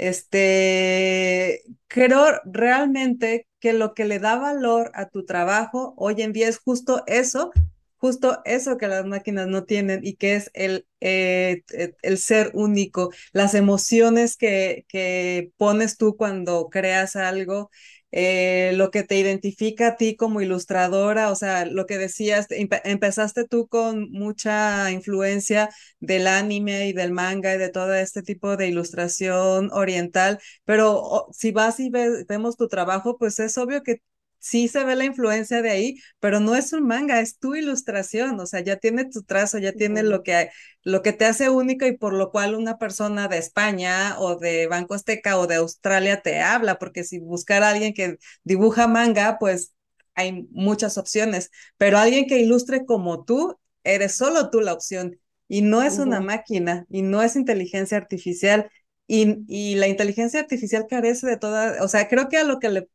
[0.00, 6.48] Este, creo realmente que lo que le da valor a tu trabajo hoy en día
[6.48, 7.50] es justo eso,
[7.98, 11.64] justo eso que las máquinas no tienen y que es el, eh,
[12.00, 17.70] el ser único, las emociones que, que pones tú cuando creas algo,
[18.12, 23.46] eh, lo que te identifica a ti como ilustradora, o sea, lo que decías, empezaste
[23.46, 25.70] tú con mucha influencia
[26.00, 31.52] del anime y del manga y de todo este tipo de ilustración oriental, pero si
[31.52, 34.02] vas y vemos tu trabajo, pues es obvio que
[34.40, 38.40] sí se ve la influencia de ahí, pero no es un manga, es tu ilustración,
[38.40, 40.50] o sea, ya tiene tu trazo, ya tiene lo que,
[40.82, 44.66] lo que te hace único y por lo cual una persona de España o de
[44.66, 49.36] Banco Azteca o de Australia te habla, porque si buscar a alguien que dibuja manga,
[49.38, 49.74] pues
[50.14, 55.62] hay muchas opciones, pero alguien que ilustre como tú, eres solo tú la opción y
[55.62, 58.70] no es una máquina y no es inteligencia artificial.
[59.06, 62.68] Y, y, la inteligencia artificial carece de toda, o sea, creo que a lo que
[62.68, 62.88] le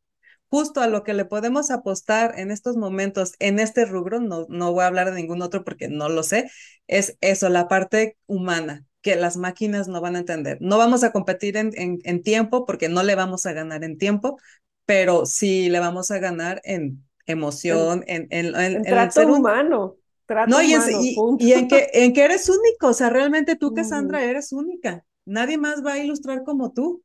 [0.56, 4.72] justo a lo que le podemos apostar en estos momentos, en este rubro, no, no
[4.72, 6.50] voy a hablar de ningún otro porque no lo sé,
[6.88, 10.58] es eso, la parte humana que las máquinas no van a entender.
[10.62, 14.39] No vamos a competir en, en, tiempo porque no le vamos a ganar en tiempo,
[14.86, 19.98] pero sí le vamos a ganar en emoción, en, en, en, trato el humano.
[20.26, 23.74] Trato no, y, humano, y, en, que, en que eres único, o sea, realmente tú,
[23.74, 25.04] Cassandra, eres única.
[25.26, 27.04] Nadie más va a ilustrar como tú.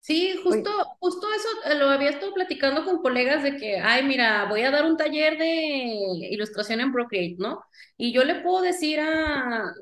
[0.00, 4.46] Sí, justo, justo eso eh, lo había estado platicando con colegas de que, ay, mira,
[4.48, 5.46] voy a dar un taller de
[6.30, 7.62] ilustración en Procreate, ¿no?
[7.98, 9.72] Y yo le puedo decir a,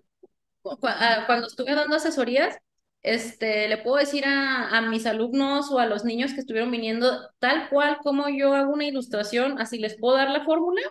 [0.63, 2.57] cuando estuve dando asesorías,
[3.03, 7.31] este, le puedo decir a, a mis alumnos o a los niños que estuvieron viniendo
[7.39, 10.83] tal cual como yo hago una ilustración, así les puedo dar la fórmula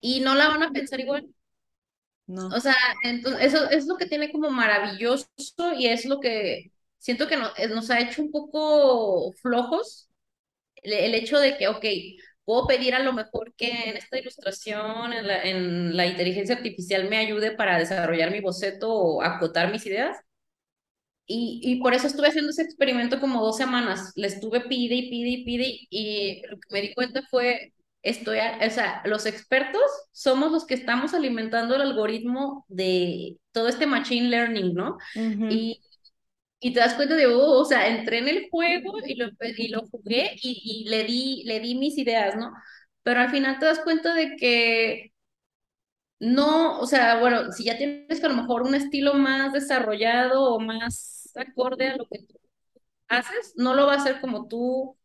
[0.00, 1.26] y no la van a pensar igual.
[2.26, 2.48] No.
[2.48, 2.74] O sea,
[3.04, 5.28] entonces, eso es lo que tiene como maravilloso
[5.76, 6.72] y es lo que
[7.06, 10.10] siento que eh, nos ha hecho un poco flojos
[10.82, 11.84] el, hecho de que, ok,
[12.44, 17.08] puedo pedir a lo mejor que en esta ilustración, en la, en la inteligencia artificial
[17.08, 20.16] me ayude para desarrollar mi boceto o acotar mis ideas.
[21.28, 24.12] Y, y, por eso estuve haciendo ese experimento como dos semanas.
[24.16, 28.38] Le estuve pide y pide y pide y lo que me di cuenta fue, estoy,
[28.38, 34.28] o sea, los expertos somos los que estamos alimentando el algoritmo de todo este machine
[34.28, 34.98] learning, ¿no?
[35.50, 35.82] Y
[36.68, 39.68] y te das cuenta de, oh, o sea, entré en el juego y lo, y
[39.68, 42.52] lo jugué y, y le, di, le di mis ideas, ¿no?
[43.02, 45.12] Pero al final te das cuenta de que
[46.18, 50.60] no, o sea, bueno, si ya tienes a lo mejor un estilo más desarrollado o
[50.60, 52.38] más acorde a lo que tú
[53.08, 54.98] haces, no lo va a hacer como tú.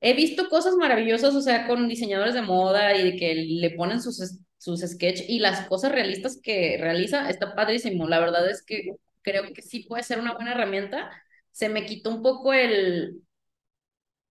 [0.00, 4.02] He visto cosas maravillosas, o sea, con diseñadores de moda y de que le ponen
[4.02, 8.08] sus, sus sketch y las cosas realistas que realiza, está padrísimo.
[8.08, 8.92] La verdad es que
[9.26, 11.10] creo que sí puede ser una buena herramienta.
[11.50, 13.22] Se me quitó un poco el,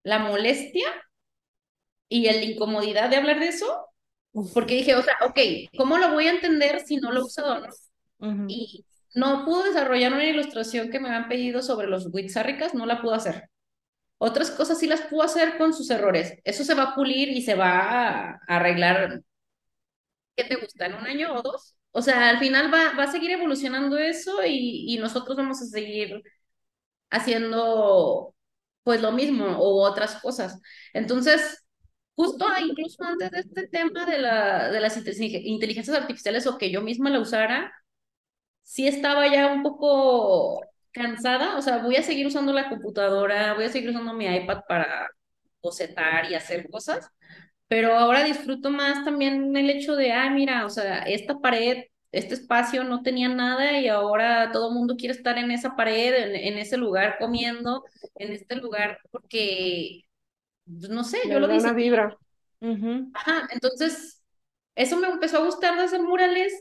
[0.04, 0.86] la molestia
[2.08, 3.86] y la incomodidad de hablar de eso,
[4.54, 5.38] porque dije, o sea, ok,
[5.76, 7.60] ¿cómo lo voy a entender si no lo he usado?
[7.60, 7.66] ¿no?
[8.46, 13.02] Y no pude desarrollar una ilustración que me habían pedido sobre los Wixáricas, no la
[13.02, 13.50] pude hacer.
[14.18, 16.38] Otras cosas sí las puedo hacer con sus errores.
[16.44, 19.22] Eso se va a pulir y se va a arreglar.
[20.36, 20.86] ¿Qué te gusta?
[20.86, 21.76] ¿En un año o dos?
[21.96, 25.66] O sea, al final va, va a seguir evolucionando eso y, y, nosotros vamos a
[25.66, 26.22] seguir
[27.10, 28.34] haciendo
[28.82, 30.60] pues lo mismo o otras cosas.
[30.92, 31.64] Entonces,
[32.14, 36.82] justo incluso antes de este tema de, la, de las inteligencias artificiales o que yo
[36.82, 37.72] misma la usara,
[38.62, 40.60] sí estaba ya un poco
[40.92, 44.62] cansada, o sea, voy a seguir usando la computadora, voy a seguir usando mi iPad
[44.68, 45.10] para
[45.62, 47.10] bocetar y hacer cosas,
[47.68, 52.34] pero ahora disfruto más también el hecho de, ah, mira, o sea, esta pared, este
[52.34, 56.58] espacio no tenía nada y ahora todo el mundo quiere estar en esa pared, en,
[56.58, 60.02] ese lugar comiendo, en este lugar, porque,
[60.64, 61.72] pues, no sé, yo lo dice.
[61.72, 62.16] vibra.
[63.14, 64.22] Ajá, entonces,
[64.76, 66.52] eso me empezó a gustar de hacer murales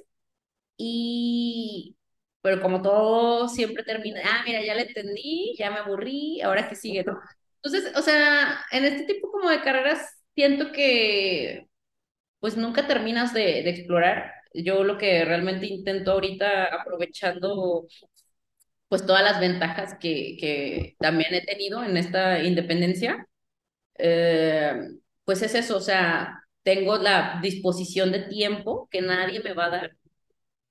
[0.78, 1.96] y,
[2.42, 6.76] pero como todo siempre termina, ah, mira, ya le entendí, ya me aburrí, ahora que
[6.76, 7.20] sigue, ¿no?
[7.62, 11.68] Entonces, o sea, en este tipo como de carreras siento que
[12.40, 14.34] pues nunca terminas de, de explorar.
[14.54, 17.88] Yo lo que realmente intento ahorita, aprovechando
[18.88, 23.28] pues todas las ventajas que, que también he tenido en esta independencia,
[23.98, 24.74] eh,
[25.26, 29.70] pues es eso, o sea, tengo la disposición de tiempo que nadie me va a
[29.72, 29.92] dar.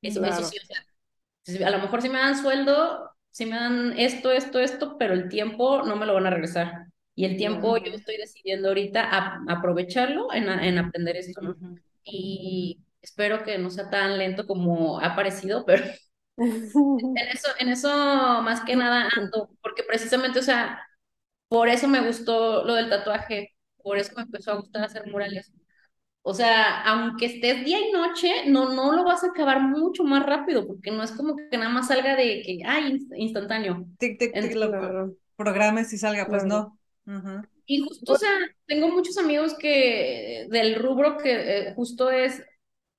[0.03, 3.99] Eso, eso sí, o sea, a lo mejor si me dan sueldo, si me dan
[3.99, 6.84] esto, esto, esto, pero el tiempo no me lo van a regresar.
[7.15, 9.09] Y el tiempo yo estoy decidiendo ahorita
[9.49, 11.57] aprovecharlo en, en, aprender esto.
[12.03, 15.85] Y espero que no sea tan lento como ha parecido, pero
[16.37, 17.89] en eso, en eso
[18.43, 20.81] más que nada ando, porque precisamente, o sea,
[21.49, 25.53] por eso me gustó lo del tatuaje, por eso me empezó a gustar hacer murales.
[26.27, 30.25] O sea, aunque estés día y noche, no, no lo vas a acabar mucho más
[30.25, 33.87] rápido, porque no es como que nada más salga de que, ay, instantáneo.
[33.99, 36.79] Tic, tic, tic, lo programes y salga, pues no.
[37.67, 38.31] Y justo, o sea,
[38.67, 42.43] tengo muchos amigos que del rubro que eh, justo es,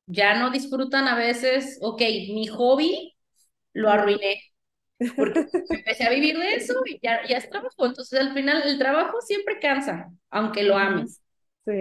[0.08, 2.02] ya no disfrutan a veces, ok,
[2.34, 3.16] mi hobby
[3.74, 4.42] lo arruiné,
[5.16, 5.40] porque
[5.70, 9.22] empecé a vivir de eso y ya, ya es trabajo, entonces al final el trabajo
[9.22, 11.22] siempre cansa, aunque lo ames.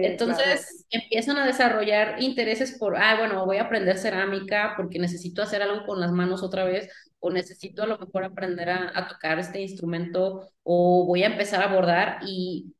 [0.01, 5.61] Entonces empiezan a desarrollar intereses por, ah, bueno, voy a aprender cerámica porque necesito hacer
[5.61, 6.89] algo con las manos otra vez,
[7.25, 11.73] o necesito a lo mejor aprender a, tocar este instrumento, o voy a empezar a
[11.73, 12.19] bordar.
[12.27, 12.75] Y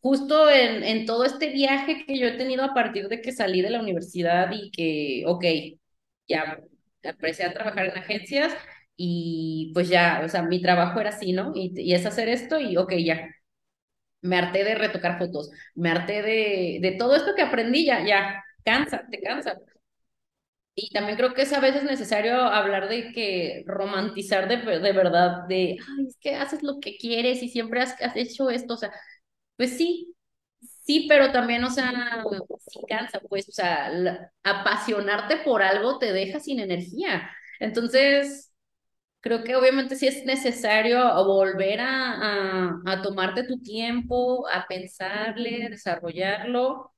[0.00, 3.70] justo en, todo este viaje que yo he tenido a partir de que salí de
[3.70, 5.44] la universidad y que, ok,
[6.28, 6.60] ya
[7.02, 8.54] empecé a trabajar en agencias
[8.96, 11.52] y pues ya, o sea, mi trabajo era así, ¿no?
[11.54, 13.30] Y, y es hacer esto y, ok, ya,
[14.22, 18.44] me harté de retocar fotos, me harté de, de todo esto que aprendí, ya, ya,
[18.64, 19.58] cansa, te cansa.
[20.78, 25.46] Y también creo que es a veces necesario hablar de que romantizar de, de verdad,
[25.48, 28.76] de, ay, es que haces lo que quieres y siempre has, has hecho esto, o
[28.76, 28.92] sea,
[29.56, 30.14] pues sí,
[30.84, 32.22] sí, pero también, o sea,
[32.68, 33.90] sí cansa, pues, o sea,
[34.44, 37.30] apasionarte por algo te deja sin energía.
[37.58, 38.52] Entonces,
[39.20, 46.92] creo que obviamente sí es necesario volver a, a, tomarte tu tiempo, a pensarle, desarrollarlo.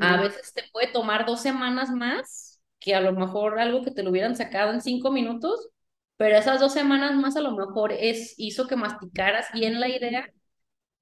[0.00, 2.49] A veces te puede tomar dos semanas más
[2.80, 5.68] que a lo mejor algo que te lo hubieran sacado en cinco minutos,
[6.16, 10.30] pero esas dos semanas más a lo mejor es, hizo que masticaras bien la idea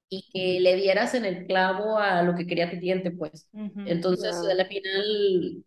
[0.08, 3.48] y que le dieras en el clavo a lo que quería tu cliente, pues.
[3.84, 5.64] Entonces, al final,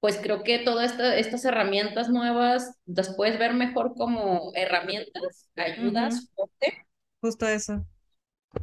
[0.00, 6.28] pues creo que todas estas herramientas nuevas las puedes ver mejor como herramientas, ayudas,
[7.22, 7.86] Justo eso.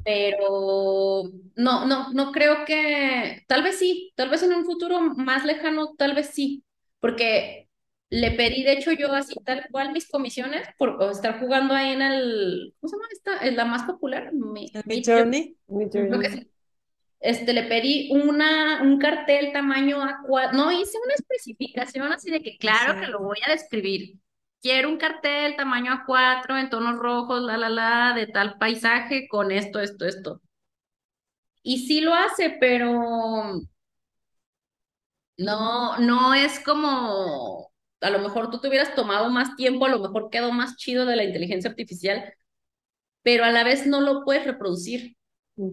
[0.04, 1.24] Pero
[1.56, 5.96] no, no, no creo que, tal vez sí, tal vez en un futuro más lejano,
[5.98, 6.64] tal vez sí,
[7.00, 7.68] porque
[8.10, 12.02] le pedí, de hecho, yo así tal cual mis comisiones por estar jugando ahí en
[12.02, 13.38] el, ¿cómo se llama esta?
[13.46, 14.34] Es la más popular.
[14.34, 14.72] Mi,
[15.04, 15.56] Journey.
[15.68, 16.48] Journey
[17.20, 22.58] este, le pedí una, un cartel tamaño A4, no, hice una especificación así de que
[22.58, 24.16] claro que lo voy a describir.
[24.62, 29.52] Quiero un cartel tamaño A4 en tonos rojos, la, la, la, de tal paisaje con
[29.52, 30.42] esto, esto, esto.
[31.64, 33.62] Y sí lo hace, pero
[35.38, 40.00] no, no es como, a lo mejor tú te hubieras tomado más tiempo, a lo
[40.00, 42.34] mejor quedó más chido de la inteligencia artificial,
[43.24, 45.18] pero a la vez no lo puedes reproducir.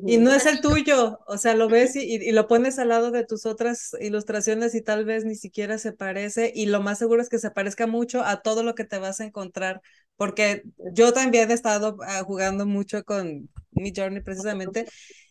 [0.04, 3.12] Y no es el tuyo, o sea, lo ves y, y, lo pones al lado
[3.12, 7.22] de tus otras ilustraciones y tal vez ni siquiera se parece y lo más seguro
[7.22, 9.80] es que se parezca mucho a todo lo que te vas a encontrar,
[10.16, 14.86] porque yo también he estado ah, jugando mucho con mi Journey precisamente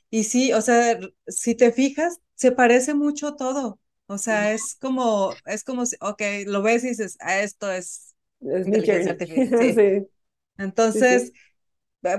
[0.09, 5.33] y sí, o sea, si te fijas, se parece mucho todo, o sea, es como,
[5.47, 10.07] es como si, ok, lo ves y dices, ah, esto es, es inteligencia artificial.
[10.57, 11.33] Entonces...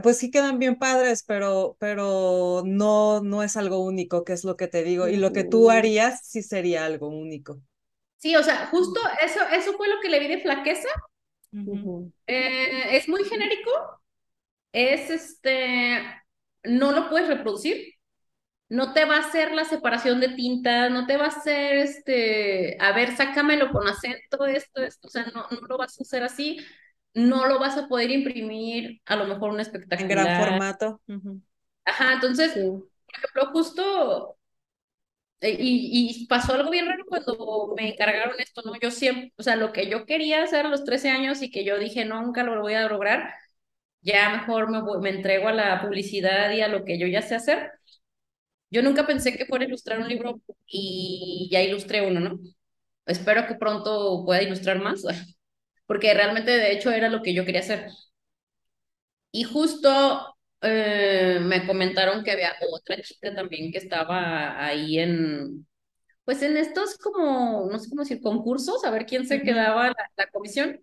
[0.02, 4.56] pues sí quedan bien padres, pero, pero no, no es algo único, que es lo
[4.56, 5.08] que te digo.
[5.08, 7.60] Y lo que tú harías sí sería algo único.
[8.18, 10.88] Sí, o sea, justo eso, eso fue lo que le vi de flaqueza.
[12.26, 13.70] Eh, es muy genérico.
[14.72, 16.02] Es este,
[16.64, 17.94] no lo puedes reproducir.
[18.68, 22.76] No te va a hacer la separación de tintas, no te va a hacer este,
[22.80, 26.24] a ver, sácamelo con acento, esto, esto, o sea, no, no lo vas a hacer
[26.24, 26.58] así
[27.16, 30.00] no lo vas a poder imprimir a lo mejor un espectacular.
[30.02, 31.00] En gran formato.
[31.84, 34.36] Ajá, entonces, por ejemplo, justo,
[35.40, 38.72] eh, y, y, pasó algo bien raro cuando me encargaron esto, ¿no?
[38.80, 41.64] Yo siempre, o sea, lo que yo quería hacer a los 13 años y que
[41.64, 43.32] yo dije, nunca lo voy a lograr,
[44.02, 47.34] ya mejor me, me entrego a la publicidad y a lo que yo ya sé
[47.34, 47.72] hacer.
[48.70, 52.38] Yo nunca pensé que fuera a ilustrar un libro y ya ilustré uno, ¿no?
[53.06, 55.02] Espero que pronto pueda ilustrar más,
[55.86, 57.90] porque realmente de hecho era lo que yo quería hacer.
[59.32, 65.66] Y justo eh, me comentaron que había otra chica también que estaba ahí en,
[66.24, 69.96] pues en estos como, no sé cómo decir, concursos, a ver quién se quedaba la,
[70.16, 70.80] la comisión.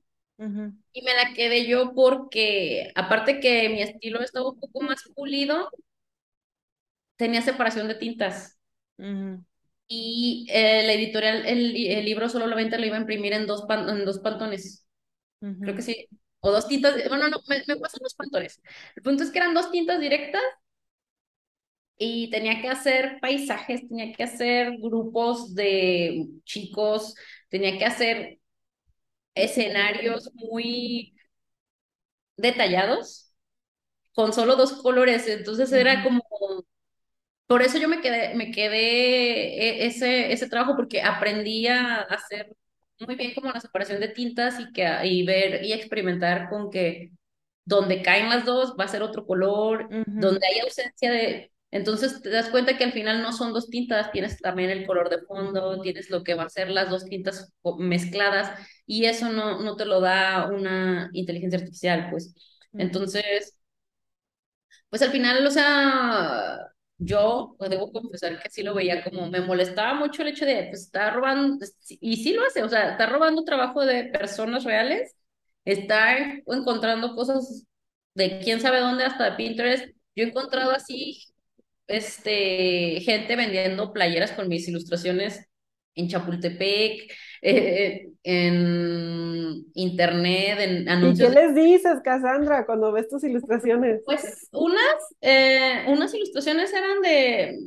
[0.91, 5.69] Y me la quedé yo porque, aparte que mi estilo estaba un poco más pulido,
[7.15, 8.57] tenía separación de tintas.
[9.87, 14.05] Y eh, la editorial, el, el, libro solamente lo iba a imprimir en dos, en
[14.05, 14.82] dos pantones.
[15.61, 16.07] Creo que sí.
[16.41, 16.95] O dos tintas.
[17.09, 18.61] Bueno, no, me, me pasan los pantones.
[18.95, 20.41] El punto es que eran dos tintas directas
[21.97, 27.15] y tenía que hacer paisajes, tenía que hacer grupos de chicos,
[27.49, 28.39] tenía que hacer
[29.35, 31.15] escenarios muy
[32.37, 33.33] detallados
[34.13, 35.27] con solo dos colores.
[35.27, 36.21] Entonces era como
[37.47, 42.55] por eso yo me quedé, me quedé e, ese, ese trabajo porque aprendí a hacer
[42.99, 47.11] muy bien como la separación de tintas y, que, y ver y experimentar con que
[47.65, 51.51] donde caen las dos va a ser otro color, donde hay ausencia de...
[51.71, 55.09] Entonces te das cuenta que al final no son dos tintas, tienes también el color
[55.09, 58.51] de fondo, tienes lo que va a ser las dos tintas mezcladas
[58.85, 62.35] y eso no, no te lo da una inteligencia artificial, pues.
[62.73, 63.57] Entonces,
[64.89, 69.93] pues al final, o sea, yo debo confesar que sí lo veía como me molestaba
[69.95, 73.43] mucho el hecho de, pues, está robando, y sí lo hace, o sea, está robando
[73.43, 75.15] trabajo de personas reales,
[75.65, 76.17] está
[76.47, 77.65] encontrando cosas
[78.15, 79.85] de quién sabe dónde, hasta de Pinterest.
[80.15, 81.23] Yo he encontrado así,
[81.87, 85.47] este, gente vendiendo playeras con mis ilustraciones
[85.95, 91.31] en Chapultepec, eh, en internet, en anuncios.
[91.31, 94.01] ¿Y qué les dices, Cassandra, cuando ves tus ilustraciones?
[94.05, 97.59] Pues unas, eh, unas ilustraciones eran de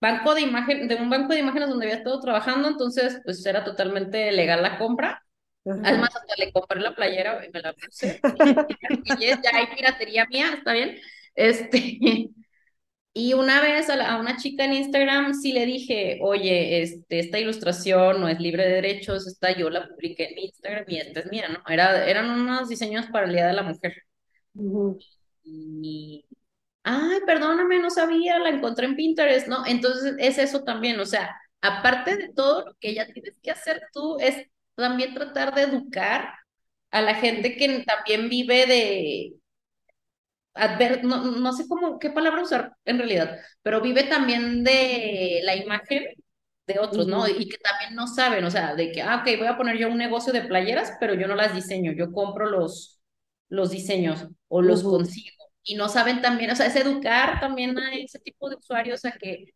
[0.00, 3.64] banco de imagen, de un banco de imágenes donde había estado trabajando, entonces pues era
[3.64, 5.22] totalmente legal la compra.
[5.64, 8.18] Además, hasta le compré la playera y me la puse.
[9.20, 10.96] ya hay piratería mía, está bien.
[11.34, 12.30] Este,
[13.12, 18.20] y una vez a, una chica en Instagram sí le dije, oye, este, esta ilustración
[18.20, 21.48] no es libre de derechos, esta yo la publiqué en Instagram y esta es mía,
[21.48, 21.60] ¿no?
[21.68, 23.94] Era, eran unos diseños para el Día de la Mujer.
[25.44, 26.24] Y,
[26.84, 29.66] ay, perdóname, no sabía, la encontré en Pinterest, ¿no?
[29.66, 33.82] Entonces es eso también, o sea, aparte de todo lo que ya tienes que hacer
[33.92, 34.36] tú, es
[34.76, 36.34] también tratar de educar
[36.90, 39.39] a la gente que también vive de,
[40.54, 45.56] adver no, no sé cómo, qué palabra usar en realidad, pero vive también de la
[45.56, 46.04] imagen
[46.66, 47.26] de otros, ¿no?
[47.28, 49.88] Y que también no saben, o sea, de que, ah, ok, voy a poner yo
[49.88, 53.00] un negocio de playeras, pero yo no las diseño, yo compro los,
[53.48, 55.36] los diseños o los consigo.
[55.62, 59.12] Y no saben también, o sea, es educar también a ese tipo de usuarios a
[59.12, 59.46] que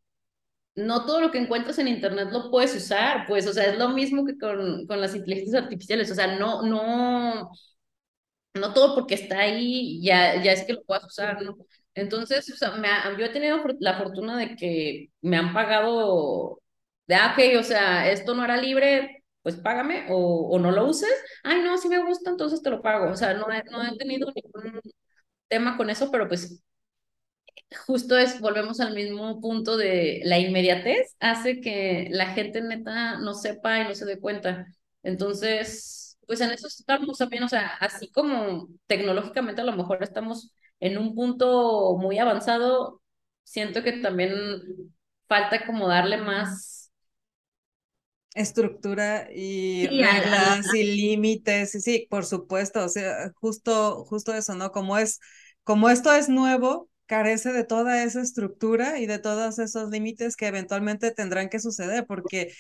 [0.76, 3.90] no todo lo que encuentras en internet lo puedes usar, pues, o sea, es lo
[3.90, 7.50] mismo que con, con las inteligencias artificiales, o sea, no, no,
[8.54, 11.56] no todo porque está ahí ya, ya es que lo puedas usar, ¿no?
[11.94, 12.88] Entonces, o sea, me
[13.18, 16.60] yo he tenido la fortuna de que me han pagado
[17.06, 20.86] de, ah, ok, o sea, esto no era libre, pues págame o, o no lo
[20.88, 21.10] uses.
[21.42, 23.10] Ay, no, si me gusta, entonces te lo pago.
[23.12, 24.80] O sea, no he, no he tenido ningún
[25.48, 26.62] tema con eso, pero pues
[27.86, 33.34] justo es, volvemos al mismo punto de la inmediatez, hace que la gente neta no
[33.34, 34.66] sepa y no se dé cuenta.
[35.02, 40.52] Entonces, pues en eso estamos también, o sea, así como tecnológicamente a lo mejor estamos
[40.80, 43.02] en un punto muy avanzado,
[43.44, 44.32] siento que también
[45.28, 46.92] falta como darle más
[48.34, 54.72] estructura y reglas y límites, sí, sí, por supuesto, o sea, justo, justo eso, ¿no?
[54.72, 55.20] Como es,
[55.62, 60.46] como esto es nuevo, carece de toda esa estructura y de todos esos límites que
[60.48, 62.52] eventualmente tendrán que suceder, porque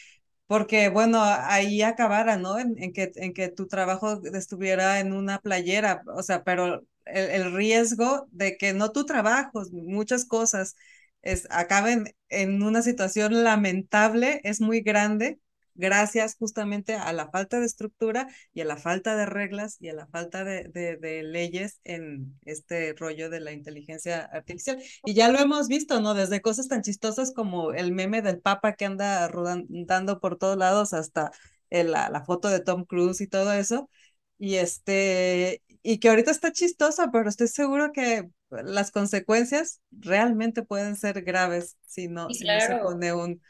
[0.46, 2.58] porque bueno, ahí acabara, ¿no?
[2.58, 7.54] En, que, en que tu trabajo estuviera en una playera, o sea, pero el, el
[7.54, 10.76] riesgo de que no tu trabajo, muchas cosas
[11.22, 15.40] es, acaben en una situación lamentable es muy grande
[15.74, 19.94] gracias justamente a la falta de estructura y a la falta de reglas y a
[19.94, 24.82] la falta de, de, leyes en este rollo de la inteligencia artificial.
[25.04, 26.14] Y ya lo hemos visto, ¿no?
[26.14, 30.92] Desde cosas tan chistosas como el meme del Papa que anda rodando por todos lados
[30.92, 31.32] hasta
[31.70, 33.90] la, la foto de Tom Cruise y todo eso,
[34.38, 40.96] y este, y que ahorita está chistosa, pero estoy seguro que las consecuencias realmente pueden
[40.96, 43.42] ser graves si no, Sí, si no se pone un,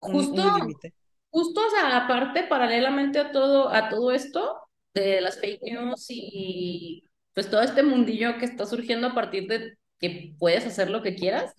[0.00, 0.94] un, Justo, un límite.
[1.32, 4.60] Justo, o sea, aparte, paralelamente a todo, a todo esto
[4.94, 7.04] de las fake news y
[7.34, 11.16] pues todo este mundillo que está surgiendo a partir de que puedes hacer lo que
[11.16, 11.54] quieras,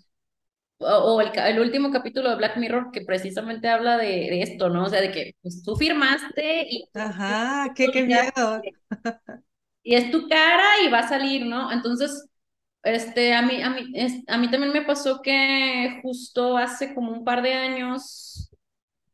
[0.80, 4.86] o, el, el último capítulo de Black Mirror que precisamente habla de, de esto, ¿no?
[4.86, 8.66] O sea, de que pues, tú firmaste y Ajá, qué, qué miedo.
[9.84, 11.72] y es tu cara y va a salir, ¿no?
[11.72, 12.28] Entonces,
[12.84, 17.12] este, a mí, a mí, es- a mí también me pasó que justo hace como
[17.12, 18.33] un par de años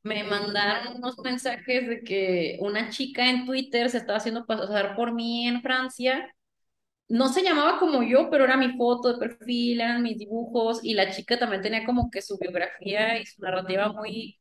[0.04, 5.14] me mandaron unos mensajes de que una chica en Twitter se estaba haciendo pasar por
[5.14, 6.34] mí en Francia.
[7.10, 10.94] No se llamaba como yo, pero era mi foto de perfil, eran mis dibujos y
[10.96, 14.40] la chica también tenía como que su biografía y su narrativa muy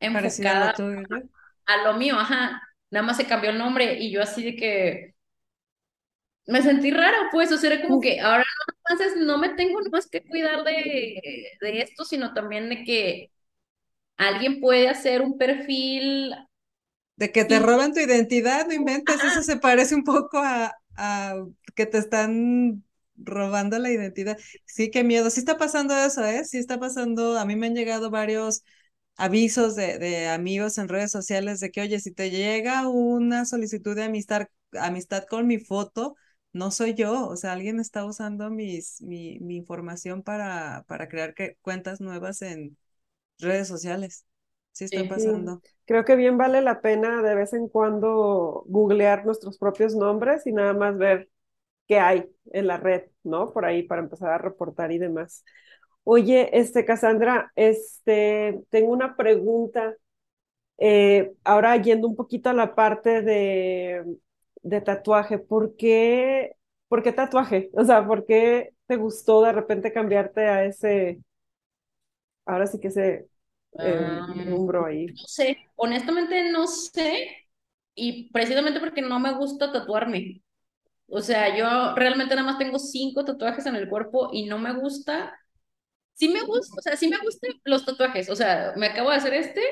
[0.00, 0.74] a enfocada
[1.66, 2.62] a lo mío, ajá.
[2.90, 5.14] Nada más se cambió el nombre y yo así de que
[6.46, 9.78] me sentí raro, pues, o sea, era como que ahora no, entonces no me tengo
[9.92, 11.20] más que cuidar de,
[11.60, 13.30] de esto, sino también de que
[14.28, 16.34] alguien puede hacer un perfil
[17.16, 21.34] De que te roban tu identidad, no inventes, eso se parece un poco a, a
[21.74, 22.84] que te están
[23.16, 24.38] robando la identidad.
[24.66, 25.30] Sí, qué miedo.
[25.30, 26.44] Sí está pasando eso, ¿eh?
[26.44, 27.38] Sí está pasando.
[27.38, 28.64] A mí me han llegado varios
[29.16, 33.94] avisos de, de amigos en redes sociales de que, oye, si te llega una solicitud
[33.94, 34.46] de amistad,
[34.80, 36.16] amistad con mi foto,
[36.52, 37.28] no soy yo.
[37.28, 42.42] O sea, alguien está usando mis, mi, mi información para, para crear que, cuentas nuevas
[42.42, 42.76] en
[43.42, 44.26] redes sociales.
[44.72, 45.02] Sí está.
[45.02, 45.62] Sí, pasando.
[45.84, 50.52] creo que bien vale la pena de vez en cuando googlear nuestros propios nombres y
[50.52, 51.28] nada más ver
[51.88, 53.52] qué hay en la red, ¿no?
[53.52, 55.44] Por ahí para empezar a reportar y demás.
[56.04, 59.96] Oye, este, Cassandra, este, tengo una pregunta.
[60.78, 64.04] Eh, ahora yendo un poquito a la parte de,
[64.62, 66.56] de tatuaje, ¿por qué,
[66.88, 67.70] por qué tatuaje?
[67.74, 71.20] O sea, ¿por qué te gustó de repente cambiarte a ese,
[72.46, 73.28] ahora sí que ese
[73.78, 75.18] eh, rubro ahí?
[75.20, 77.28] no sé, honestamente no sé,
[77.94, 80.42] y precisamente porque no me gusta tatuarme.
[81.08, 84.74] O sea, yo realmente nada más tengo cinco tatuajes en el cuerpo y no me
[84.74, 85.38] gusta.
[86.14, 88.30] Sí me gusta, o sea, sí me gustan los tatuajes.
[88.30, 89.62] O sea, me acabo de hacer este,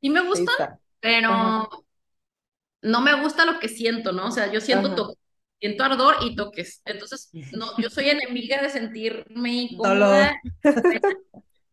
[0.00, 0.54] sí me gustan.
[1.26, 1.68] Ajá, pero
[2.82, 4.28] no me gusta lo que siento, ¿no?
[4.28, 4.94] O sea, yo siento ajá.
[4.94, 5.16] to-
[5.60, 6.82] siento ardor y toques.
[6.84, 10.34] Entonces, no, yo soy enemiga de sentirme incómoda.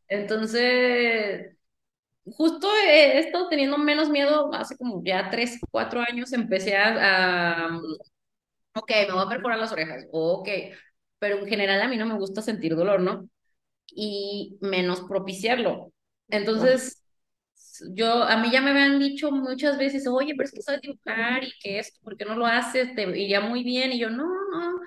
[0.08, 1.58] Entonces,
[2.26, 6.34] justo he, estado teniendo menos miedo hace como ya tres, cuatro años.
[6.34, 7.80] Empecé a, a,
[8.76, 10.50] ok, me voy a perforar las orejas, ok,
[11.20, 13.30] pero en general a mí no me gusta sentir dolor, ¿no?
[13.88, 15.94] Y menos propiciarlo.
[16.30, 17.04] Entonces,
[17.94, 21.44] yo, a mí ya me habían dicho muchas veces, oye, pero es que sabes dibujar
[21.44, 22.96] y que esto, ¿por qué no lo haces?
[22.96, 23.92] Te iría muy bien.
[23.92, 24.80] Y yo, no, no,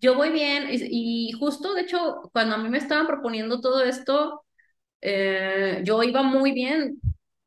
[0.00, 0.68] yo voy bien.
[0.70, 4.43] Y, y justo, de hecho, cuando a mí me estaban proponiendo todo esto,
[5.04, 7.00] eh, yo iba muy bien.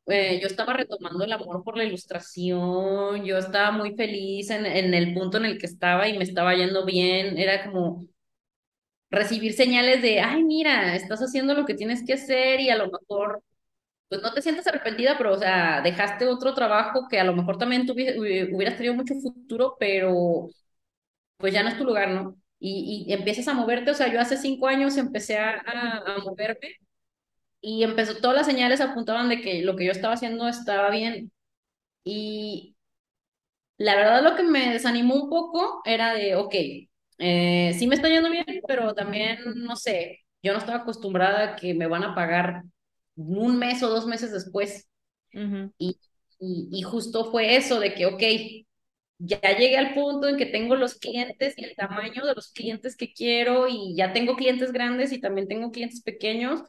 [0.08, 4.94] Eh, yo estaba retomando el amor por la ilustración, yo estaba muy feliz en, en
[4.94, 7.38] el punto en el que estaba y me estaba yendo bien.
[7.38, 8.06] Era como
[9.10, 12.86] recibir señales de, ay, mira, estás haciendo lo que tienes que hacer y a lo
[12.90, 13.42] mejor
[14.08, 17.58] pues no te sientes arrepentida, pero, o sea, dejaste otro trabajo que a lo mejor
[17.58, 20.48] también tuvi- hubi- hubieras tenido mucho futuro, pero
[21.38, 22.36] pues ya no es tu lugar, ¿no?
[22.60, 26.76] Y, y empiezas a moverte, o sea, yo hace cinco años empecé a, a moverme
[27.60, 31.32] y empezó, todas las señales apuntaban de que lo que yo estaba haciendo estaba bien.
[32.04, 32.76] Y
[33.76, 36.54] la verdad lo que me desanimó un poco era de, ok,
[37.18, 41.56] eh, sí me está yendo bien, pero también, no sé, yo no estaba acostumbrada a
[41.56, 42.62] que me van a pagar
[43.16, 44.88] un mes o dos meses después.
[45.78, 45.98] Y,
[46.40, 48.22] y, y justo fue eso de que, ok,
[49.18, 52.96] ya llegué al punto en que tengo los clientes y el tamaño de los clientes
[52.96, 56.62] que quiero y ya tengo clientes grandes y también tengo clientes pequeños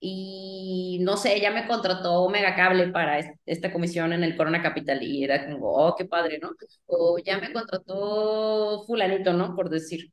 [0.00, 5.02] y no sé, ya me contrató Megacable para es- esta comisión en el Corona Capital
[5.02, 6.50] y era como, oh, qué padre, ¿no?
[6.86, 9.54] O ya me contrató fulanito, ¿no?
[9.56, 10.12] Por decir.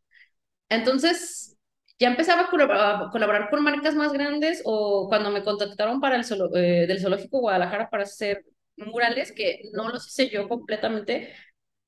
[0.69, 1.57] Entonces,
[1.99, 6.17] ya empezaba a colaborar, a colaborar con marcas más grandes o cuando me contactaron para
[6.17, 6.25] el
[6.55, 8.43] eh, del Zoológico Guadalajara para hacer
[8.77, 11.33] murales, que no los hice yo completamente,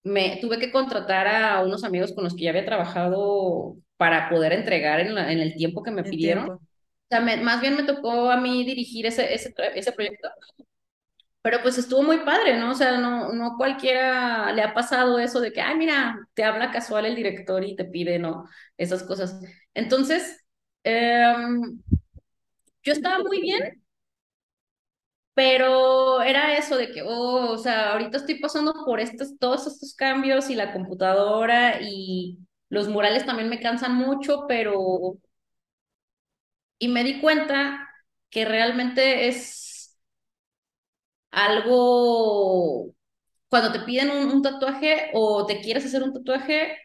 [0.03, 4.53] me tuve que contratar a unos amigos con los que ya había trabajado para poder
[4.53, 6.47] entregar en, la- en el tiempo que me pidieron.
[6.47, 6.68] Tiempo.
[7.09, 10.29] Sea, me- más bien me tocó a mí dirigir ese, ese, ese proyecto,
[11.41, 12.71] pero pues estuvo muy padre, ¿no?
[12.71, 16.71] O sea, no, no cualquiera le ha pasado eso de que, ay, mira, te habla
[16.71, 18.45] casual el director y te pide, ¿no?
[18.77, 19.39] Esas cosas.
[19.73, 20.45] Entonces,
[20.83, 21.81] em,
[22.83, 23.81] yo estaba muy bien,
[25.33, 29.93] pero era eso de que, oh, o sea, ahorita estoy pasando por estos, todos estos
[29.95, 32.39] cambios y la computadora y
[32.69, 35.17] los murales también me cansan mucho, pero...
[36.79, 37.87] Y me di cuenta
[38.29, 39.97] que realmente es
[41.31, 42.93] algo,
[43.49, 46.77] cuando te piden un, un tatuaje o te quieres hacer un tatuaje,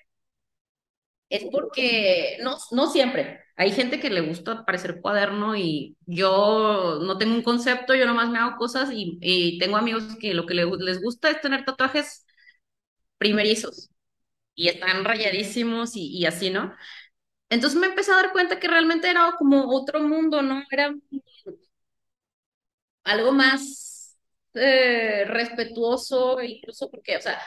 [1.29, 3.41] es porque no, no siempre.
[3.57, 8.29] Hay gente que le gusta parecer cuaderno y yo no tengo un concepto, yo nomás
[8.31, 11.65] me hago cosas y, y tengo amigos que lo que le- les gusta es tener
[11.65, 12.27] tatuajes
[13.19, 13.91] primerizos
[14.55, 16.75] y están rayadísimos y, y así, ¿no?
[17.55, 20.63] Entonces me empecé a dar cuenta que realmente era como otro mundo, ¿no?
[20.71, 20.95] Era
[23.05, 24.17] algo más
[24.55, 27.41] eh, respetuoso, incluso porque, o sea,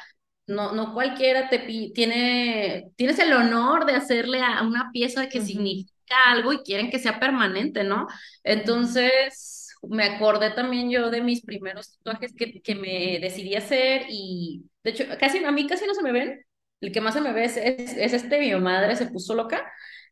[0.47, 5.47] no, no cualquiera te tiene, tienes el honor de hacerle a una pieza que Ujú.
[5.47, 8.07] significa algo y quieren que sea permanente, ¿no?
[8.43, 14.65] Entonces, me acordé también yo de mis primeros tatuajes que, que me decidí hacer y,
[14.83, 16.41] de hecho, casi, a mí casi no se me ven.
[16.79, 19.65] El que más se me ve es, es, es este, mi madre se puso loca.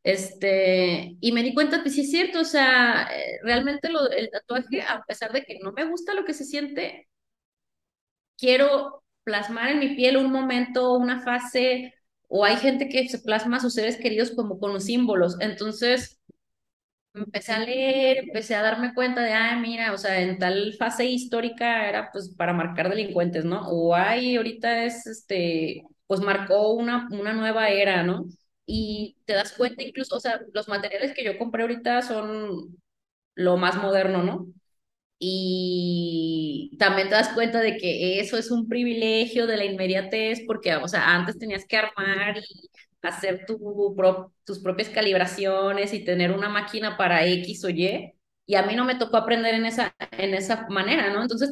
[0.05, 4.29] Este, y me di cuenta que sí es cierto, o sea, eh, realmente lo, el
[4.31, 7.09] tatuaje, a pesar de que no me gusta lo que se siente,
[8.37, 11.93] quiero plasmar en mi piel un momento, una fase,
[12.27, 15.37] o hay gente que se plasma sus seres queridos como con los símbolos.
[15.39, 16.19] Entonces,
[17.13, 21.05] empecé a leer, empecé a darme cuenta de, ah, mira, o sea, en tal fase
[21.05, 23.67] histórica era pues para marcar delincuentes, ¿no?
[23.69, 28.25] O ay, ahorita es, este, pues marcó una, una nueva era, ¿no?
[28.65, 32.77] Y te das cuenta incluso, o sea, los materiales que yo compré ahorita son
[33.35, 34.47] lo más moderno, ¿no?
[35.19, 40.75] Y también te das cuenta de que eso es un privilegio de la inmediatez, porque,
[40.75, 42.69] o sea, antes tenías que armar y
[43.01, 48.13] hacer tu pro- tus propias calibraciones y tener una máquina para X o Y,
[48.45, 51.21] y a mí no me tocó aprender en esa, en esa manera, ¿no?
[51.21, 51.51] Entonces,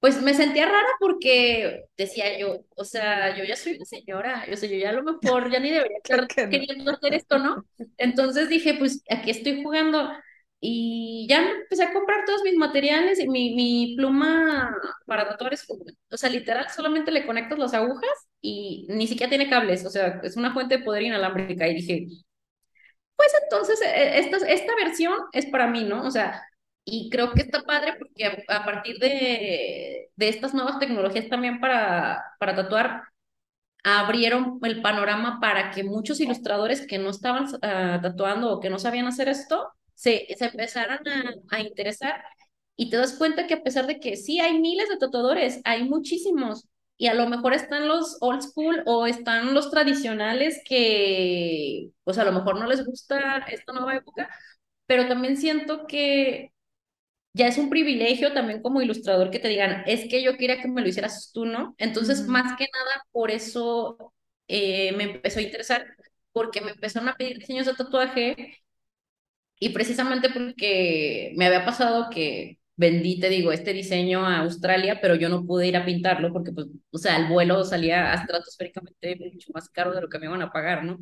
[0.00, 4.56] pues me sentía rara porque decía yo, o sea, yo ya soy una señora, yo
[4.56, 6.66] sé, yo ya a lo mejor ya ni debería Creo estar que no.
[6.66, 7.64] queriendo hacer esto, ¿no?
[7.96, 10.10] Entonces dije, pues aquí estoy jugando
[10.60, 14.74] y ya empecé a comprar todos mis materiales y mi, mi pluma
[15.06, 15.66] para tatuar es,
[16.10, 20.20] o sea, literal, solamente le conectas las agujas y ni siquiera tiene cables, o sea,
[20.22, 22.06] es una fuente de poder inalámbrica y dije,
[23.16, 26.04] pues entonces eh, esta, esta versión es para mí, ¿no?
[26.06, 26.42] O sea,
[26.90, 31.60] y creo que está padre porque a, a partir de, de estas nuevas tecnologías también
[31.60, 33.04] para, para tatuar,
[33.84, 38.78] abrieron el panorama para que muchos ilustradores que no estaban ah, tatuando o que no
[38.78, 42.22] sabían hacer esto, se, se empezaran a, a interesar
[42.76, 45.84] y te das cuenta que a pesar de que sí hay miles de tatuadores, hay
[45.88, 46.68] muchísimos.
[46.96, 52.24] Y a lo mejor están los old school o están los tradicionales que, pues a
[52.24, 54.28] lo mejor no les gusta esta nueva época,
[54.86, 56.52] pero también siento que
[57.32, 60.68] ya es un privilegio también como ilustrador que te digan, es que yo quería que
[60.68, 61.74] me lo hicieras tú, ¿no?
[61.78, 64.14] Entonces, más que nada, por eso
[64.48, 65.86] eh, me empezó a interesar,
[66.32, 68.58] porque me empezaron a pedir diseños de tatuaje
[69.58, 75.16] y precisamente porque me había pasado que vendí, te digo, este diseño a Australia, pero
[75.16, 79.50] yo no pude ir a pintarlo porque, pues, o sea, el vuelo salía estratosféricamente mucho
[79.52, 80.98] más caro de lo que me iban a pagar, ¿no?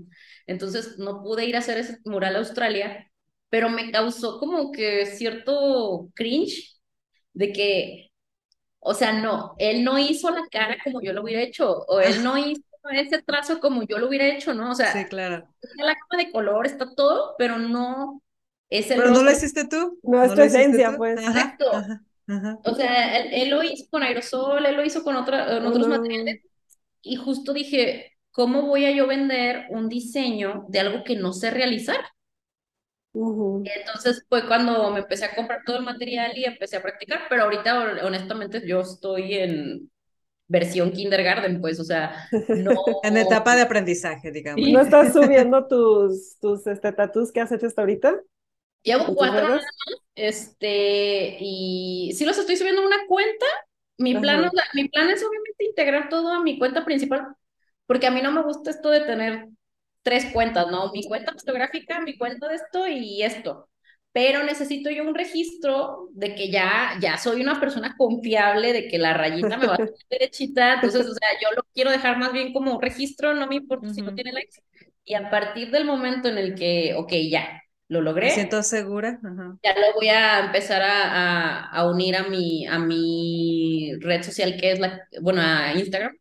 [0.46, 3.10] Entonces, no pude ir a hacer ese mural a Australia,
[3.50, 6.76] pero me causó como que cierto cringe
[7.34, 8.10] de que,
[8.80, 12.22] o sea, no, él no hizo la cara como yo lo hubiera hecho, o él
[12.22, 14.72] no hizo ese trazo como yo lo hubiera hecho, ¿no?
[14.72, 15.48] O sea, Sí, claro.
[15.62, 18.22] está la gama de color, está todo, pero no
[18.70, 19.98] es el Pero no lo hiciste tú.
[20.02, 21.20] No es tu esencia, pues.
[21.20, 21.70] Exacto.
[21.72, 22.58] ajá, ajá.
[22.64, 26.42] O sea, él, él lo hizo con aerosol, él lo hizo con otra, otros materiales,
[27.02, 31.50] y justo dije, ¿cómo voy a yo vender un diseño de algo que no sé
[31.50, 31.98] realizar?
[33.64, 37.44] Entonces fue cuando me empecé a comprar todo el material y empecé a practicar, pero
[37.44, 39.90] ahorita honestamente yo estoy en
[40.48, 44.64] versión kindergarten, pues, o sea, no, En etapa de aprendizaje, digamos.
[44.64, 44.72] Sí.
[44.72, 48.20] ¿No estás subiendo tus, tus este, tatús que has hecho hasta ahorita
[48.86, 49.64] llevo cuatro redes?
[50.14, 53.46] Este, y sí los estoy subiendo a una cuenta.
[53.98, 57.28] Mi plan, o sea, mi plan es obviamente integrar todo a mi cuenta principal,
[57.86, 59.48] porque a mí no me gusta esto de tener
[60.06, 60.92] tres cuentas, ¿no?
[60.94, 63.68] Mi cuenta fotográfica, mi cuenta de esto y esto.
[64.12, 68.98] Pero necesito yo un registro de que ya, ya soy una persona confiable, de que
[68.98, 70.74] la rayita me va a salir derechita.
[70.76, 73.92] Entonces, o sea, yo lo quiero dejar más bien como un registro, no me importa
[73.92, 74.58] si no tiene likes.
[75.04, 79.18] Y a partir del momento en el que, ok, ya, lo Me logré, siento segura.
[79.24, 79.58] Ajá.
[79.62, 84.56] ya lo voy a empezar a, a, a unir a mi, a mi red social
[84.60, 86.16] que es la, bueno, a Instagram,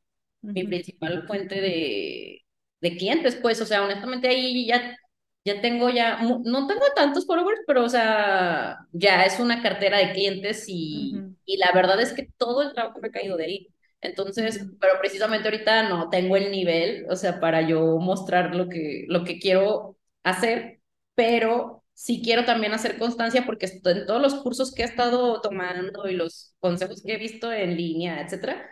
[0.55, 0.65] mi Ujú.
[0.65, 2.44] principal fuente de,
[2.81, 4.97] de clientes, pues, o sea, honestamente ahí ya
[5.45, 10.11] ya tengo ya, no tengo tantos followers, pero o sea, ya es una cartera de
[10.13, 13.67] clientes y, y la verdad es que todo el trabajo me ha caído de ahí.
[14.01, 19.05] Entonces, pero precisamente ahorita no tengo el nivel, o sea, para yo mostrar lo que,
[19.07, 20.79] lo que quiero hacer,
[21.15, 26.07] pero sí quiero también hacer constancia porque en todos los cursos que he estado tomando
[26.09, 28.69] y los consejos que he visto en línea, etcétera,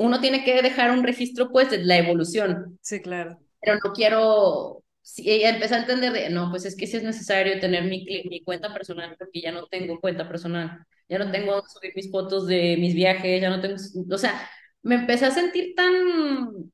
[0.00, 2.78] uno tiene que dejar un registro pues de la evolución.
[2.80, 3.38] Sí, claro.
[3.60, 7.60] Pero no quiero sí, empecé a entender de, no, pues es que sí es necesario
[7.60, 11.92] tener mi, mi cuenta personal porque ya no tengo cuenta personal, ya no tengo subir
[11.94, 13.76] mis fotos de mis viajes, ya no tengo,
[14.10, 14.48] o sea,
[14.82, 16.72] me empecé a sentir tan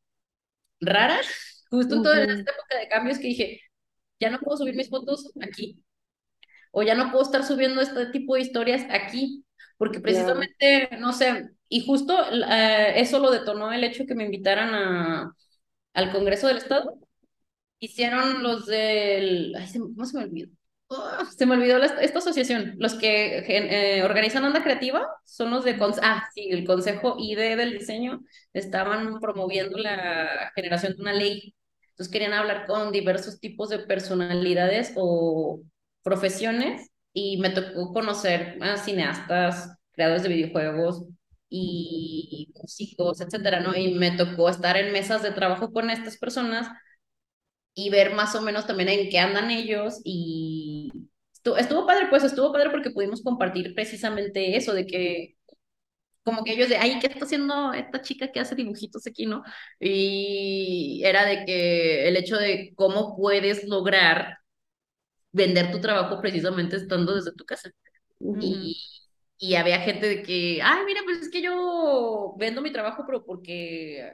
[0.81, 1.21] rara,
[1.69, 3.61] justo en toda esta época de cambios que dije,
[4.21, 5.83] ya no puedo subir mis fotos aquí,
[6.71, 9.45] o ya no puedo estar subiendo este tipo de historias aquí,
[9.79, 12.15] porque precisamente, no sé, y justo
[12.51, 15.33] eh, eso lo detonó el hecho que me invitaran a,
[15.95, 16.99] al Congreso del Estado,
[17.81, 20.51] hicieron los del, ay, ¿cómo se me olvidó?
[21.37, 26.29] se me olvidó esta asociación, los que eh, organizan Onda Creativa, son los de, ah,
[26.35, 28.21] sí, el Consejo ID del Diseño,
[28.53, 31.55] estaban promoviendo la generación de una ley,
[31.91, 35.61] entonces querían hablar con diversos tipos de personalidades o
[36.03, 41.05] profesiones, y me tocó conocer a cineastas, creadores de videojuegos,
[41.59, 43.75] y músicos, etcétera, ¿no?
[43.77, 46.69] Y me tocó estar en mesas de trabajo con estas personas
[47.75, 50.91] y ver más o menos también en qué andan ellos y
[51.33, 55.37] estuvo, estuvo padre, pues estuvo padre porque pudimos compartir precisamente eso de que
[56.25, 59.45] como que ellos de, ay, ¿qué está haciendo esta chica que hace dibujitos aquí, no?
[59.79, 64.39] Y era de que el hecho de cómo puedes lograr
[65.33, 67.71] vender tu trabajo precisamente estando desde tu casa.
[68.41, 68.77] Y,
[69.39, 73.25] y había gente de que, ay, mira, pues es que yo vendo mi trabajo, pero
[73.25, 74.13] porque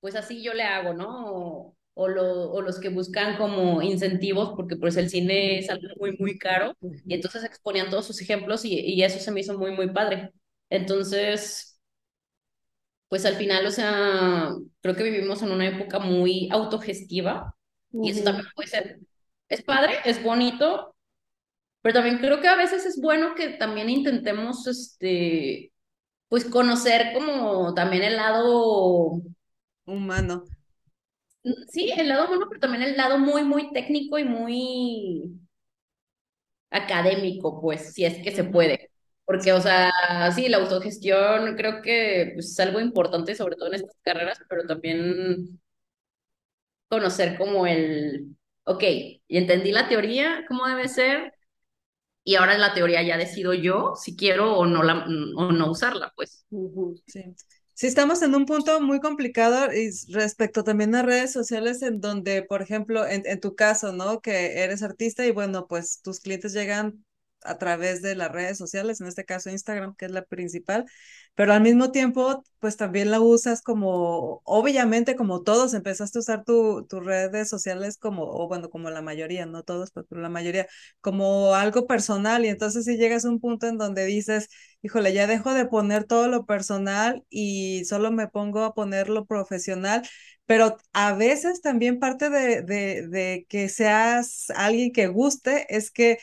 [0.00, 1.76] pues así yo le hago, ¿no?
[1.94, 6.16] o, lo, o los que buscan como incentivos, porque pues el cine es algo muy,
[6.18, 6.74] muy caro,
[7.06, 10.32] y entonces exponían todos sus ejemplos y, y eso se me hizo muy, muy padre.
[10.70, 11.78] Entonces,
[13.08, 14.50] pues al final, o sea,
[14.80, 17.54] creo que vivimos en una época muy autogestiva,
[18.00, 19.00] y eso también puede ser,
[19.48, 20.91] es padre, es bonito,
[21.82, 25.72] pero también creo que a veces es bueno que también intentemos, este,
[26.28, 29.22] pues conocer como también el lado
[29.86, 30.44] humano.
[31.72, 35.32] Sí, el lado humano, pero también el lado muy, muy técnico y muy
[36.70, 38.90] académico, pues, si es que se puede.
[39.24, 39.90] Porque, o sea,
[40.34, 44.66] sí, la autogestión creo que pues, es algo importante, sobre todo en estas carreras, pero
[44.66, 45.60] también
[46.88, 48.82] conocer como el, ok,
[49.28, 51.32] y entendí la teoría, cómo debe ser,
[52.24, 55.06] y ahora en la teoría ya decido yo si quiero o no, la,
[55.36, 56.46] o no usarla, pues.
[57.06, 57.22] Sí.
[57.74, 62.42] Sí, estamos en un punto muy complicado y respecto también a redes sociales en donde,
[62.42, 64.20] por ejemplo, en, en, tu caso, ¿no?
[64.20, 67.04] Que eres artista y bueno, pues tus clientes llegan
[67.44, 70.86] a través de las redes sociales, en este caso Instagram, que es la principal,
[71.34, 76.44] pero al mismo tiempo, pues también la usas como, obviamente como todos, empezaste a usar
[76.44, 80.66] tus redes sociales como, o bueno, como la mayoría, no todos, pero la mayoría,
[81.00, 84.48] como algo personal y entonces si llegas a un punto en donde dices,
[84.82, 89.24] híjole, ya dejo de poner todo lo personal y solo me pongo a poner lo
[89.26, 90.02] profesional,
[90.46, 96.18] pero a veces también parte de, de, de, que seas alguien que guste es que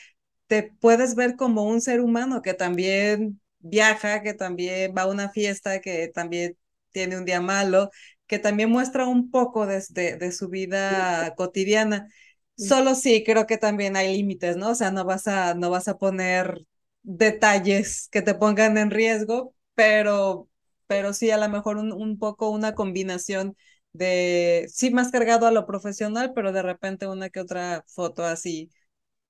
[0.50, 5.28] te puedes ver como un ser humano que también viaja, que también va a una
[5.30, 6.58] fiesta, que también
[6.90, 7.90] tiene un día malo,
[8.26, 12.08] que también muestra un poco de, de, su vida cotidiana.
[12.56, 14.70] Solo sí, creo que también hay límites, ¿no?
[14.70, 16.66] O sea, no vas a, no vas a poner
[17.04, 20.48] detalles que te pongan en riesgo, pero,
[20.88, 23.56] pero sí a lo mejor un, un poco una combinación
[23.92, 28.68] de, sí más cargado a lo profesional, pero de repente una que otra foto así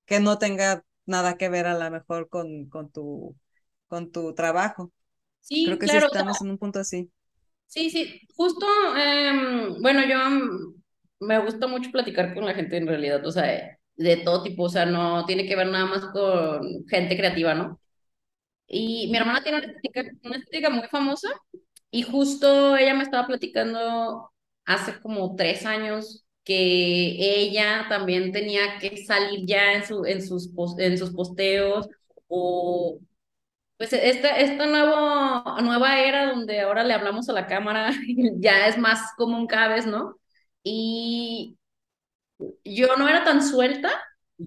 [0.07, 3.37] que no tenga nada que ver a lo mejor con, con, tu,
[3.89, 4.93] con tu trabajo.
[5.41, 7.11] Sí, Creo que claro, sí estamos en un punto así.
[7.67, 10.19] Sí, sí, justo, em, bueno, yo
[11.21, 14.69] me gusta mucho platicar con la gente en realidad, o sea, de, todo tipo, o
[14.69, 17.81] sea, no tiene que ver nada más con gente creativa, ¿no?
[18.67, 21.29] Y mi hermana tiene una estética, una estética muy famosa
[21.91, 24.33] y justo ella me estaba platicando
[24.65, 26.55] hace como tres años que
[27.43, 31.89] ella también tenía que salir ya en, su, en, sus, en sus posteos
[32.29, 33.01] o
[33.79, 37.93] pues esta, esta nuevo, nueva era donde ahora le hablamos a la cámara
[38.39, 40.17] ya es más común cada vez, ¿no?
[40.63, 41.59] Y
[42.65, 43.91] yo no era tan suelta,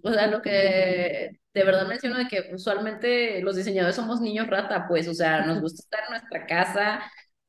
[0.03, 4.87] o sea, lo que de verdad menciono de que usualmente los diseñadores somos niños rata,
[4.87, 7.01] pues, o sea, nos gusta estar en nuestra casa,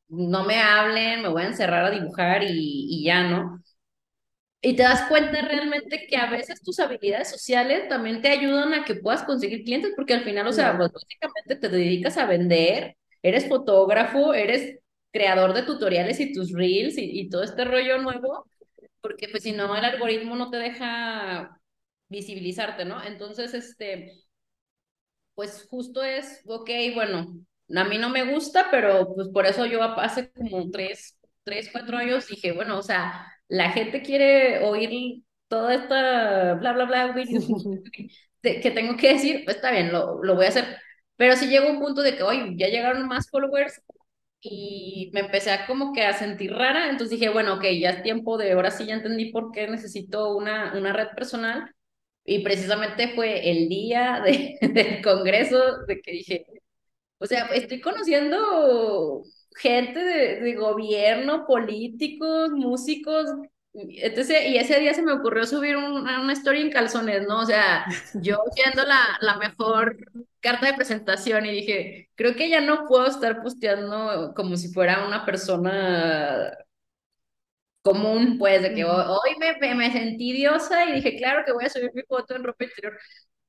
[0.09, 2.51] no me hablen, me voy a encerrar a dibujar y,
[2.91, 3.64] y ya, ¿no?
[4.65, 8.85] Y te das cuenta realmente que a veces tus habilidades sociales también te ayudan a
[8.85, 12.97] que puedas conseguir clientes, porque al final, o sea, pues, básicamente te dedicas a vender,
[13.23, 14.79] eres fotógrafo, eres
[15.13, 18.47] creador de tutoriales y tus reels y, y todo este rollo nuevo,
[19.01, 21.61] porque pues si no, el algoritmo no te deja
[22.09, 23.03] visibilizarte, ¿no?
[23.05, 24.13] Entonces, este,
[25.35, 27.37] pues justo es, ok, bueno,
[27.75, 31.97] a mí no me gusta, pero pues por eso yo hace como tres, tres, cuatro
[31.97, 37.15] años dije, bueno, o sea, la gente quiere oír toda esta bla, bla, bla,
[38.43, 40.65] que tengo que decir, pues está bien, lo, lo voy a hacer.
[41.17, 43.81] Pero si llegó un punto de que, oye, ya llegaron más followers
[44.41, 48.03] y me empecé a como que a sentir rara, entonces dije, bueno, ok, ya es
[48.03, 51.71] tiempo de, ahora sí ya entendí por qué necesito una, una red personal.
[52.25, 56.47] Y precisamente fue el día de, del congreso de que dije,
[57.19, 59.23] o sea, estoy conociendo
[59.55, 63.27] gente de, de gobierno, políticos, músicos,
[63.75, 67.41] entonces, y ese día se me ocurrió subir una, una story en calzones, ¿no?
[67.41, 67.85] O sea,
[68.15, 69.97] yo siendo la, la mejor
[70.41, 75.05] carta de presentación y dije, creo que ya no puedo estar posteando como si fuera
[75.07, 76.57] una persona
[77.83, 81.71] común, pues, de que hoy me, me, sentí diosa y dije, claro que voy a
[81.71, 82.99] subir mi foto en ropa interior.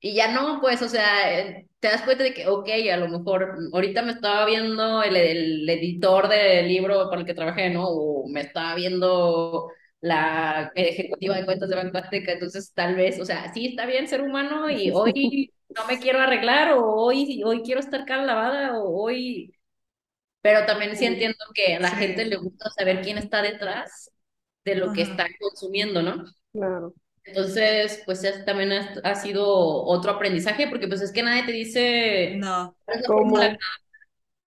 [0.05, 3.07] Y ya no, pues, o sea, eh, te das cuenta de que, ok, a lo
[3.07, 7.87] mejor ahorita me estaba viendo el, el editor del libro para el que trabajé, ¿no?
[7.87, 9.67] O me estaba viendo
[10.01, 14.07] la ejecutiva de cuentas de Banco Azteca, entonces tal vez, o sea, sí está bien
[14.07, 18.77] ser humano y hoy no me quiero arreglar o hoy, hoy quiero estar cara lavada
[18.77, 19.55] o hoy...
[20.43, 24.11] Pero también sí entiendo que a la gente le gusta saber quién está detrás
[24.63, 26.25] de lo que está consumiendo, ¿no?
[26.53, 26.93] Claro.
[27.25, 28.71] Entonces, pues también
[29.03, 32.35] ha, sido otro aprendizaje, porque pues es que nadie te dice...
[32.37, 32.75] No.
[33.07, 33.39] ¿Cómo?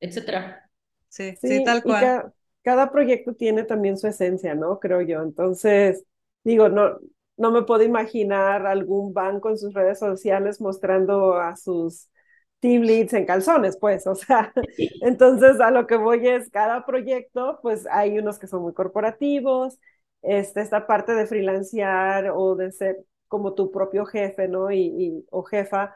[0.00, 0.70] Etcétera.
[1.08, 4.78] Sí, sí, tal cual cada proyecto tiene también su esencia, ¿no?
[4.78, 5.22] Creo yo.
[5.22, 6.04] Entonces,
[6.44, 6.98] digo, no,
[7.36, 12.08] no me puedo imaginar algún banco en sus redes sociales mostrando a sus
[12.60, 14.52] team leads en calzones, pues, o sea,
[15.02, 19.78] entonces a lo que voy es cada proyecto, pues hay unos que son muy corporativos,
[20.22, 24.70] este, esta parte de freelancear o de ser como tu propio jefe, ¿no?
[24.72, 25.94] Y, o jefa,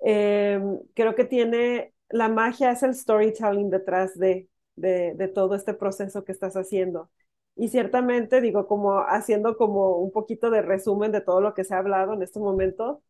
[0.00, 6.24] em, creo que tiene, la magia es el storytelling detrás de, de, todo este proceso
[6.24, 7.10] que estás haciendo.
[7.56, 11.74] Y ciertamente, digo, como haciendo como un poquito de resumen de todo lo que se
[11.74, 13.02] ha hablado en este momento,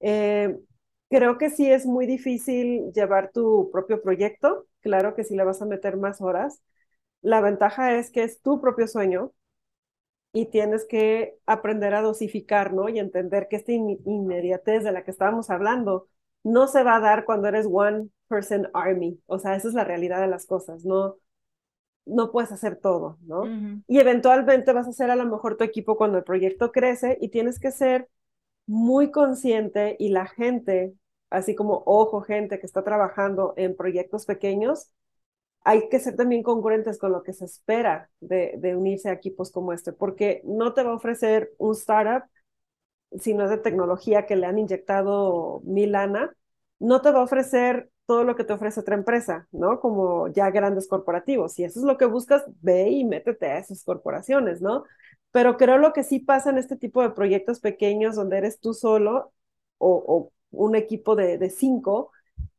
[0.00, 0.58] eh,
[1.10, 4.66] creo que sí es muy difícil llevar tu propio proyecto.
[4.80, 6.62] Claro que sí le vas a meter más horas.
[7.22, 9.32] La ventaja es que es tu propio sueño
[10.32, 12.88] y tienes que aprender a dosificar, ¿no?
[12.88, 16.08] Y entender que esta inmediatez de la que estábamos hablando
[16.44, 19.84] no se va a dar cuando eres one person army, o sea, esa es la
[19.84, 21.16] realidad de las cosas, no,
[22.06, 23.56] no puedes hacer todo, ¿no?
[23.86, 27.28] Y eventualmente vas a ser a lo mejor tu equipo cuando el proyecto crece y
[27.30, 28.08] tienes que ser
[28.66, 30.94] muy consciente y la gente,
[31.30, 34.90] así como ojo, gente que está trabajando en proyectos pequeños,
[35.66, 39.72] hay que ser también congruentes con lo que se espera de, unirse a equipos como
[39.72, 42.22] este, porque no te va a ofrecer un startup
[43.18, 46.36] si no es de tecnología que le han inyectado mil lana,
[46.78, 49.80] no te va a ofrecer todo lo que te ofrece otra empresa, ¿no?
[49.80, 51.54] Como ya grandes corporativos.
[51.54, 54.84] Si eso es lo que buscas, ve y métete a esas corporaciones, ¿no?
[55.32, 58.72] Pero creo lo que sí pasa en este tipo de proyectos pequeños donde eres tú
[58.72, 59.32] solo
[59.78, 62.12] o, un equipo de cinco,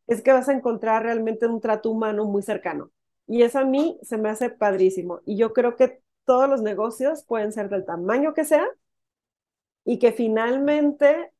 [0.07, 2.91] es que vas a encontrar realmente un trato humano muy cercano.
[3.27, 5.21] Y eso a mí se me hace padrísimo.
[5.25, 8.67] Y yo creo que todos los negocios pueden ser del tamaño que sea
[9.85, 11.31] y que finalmente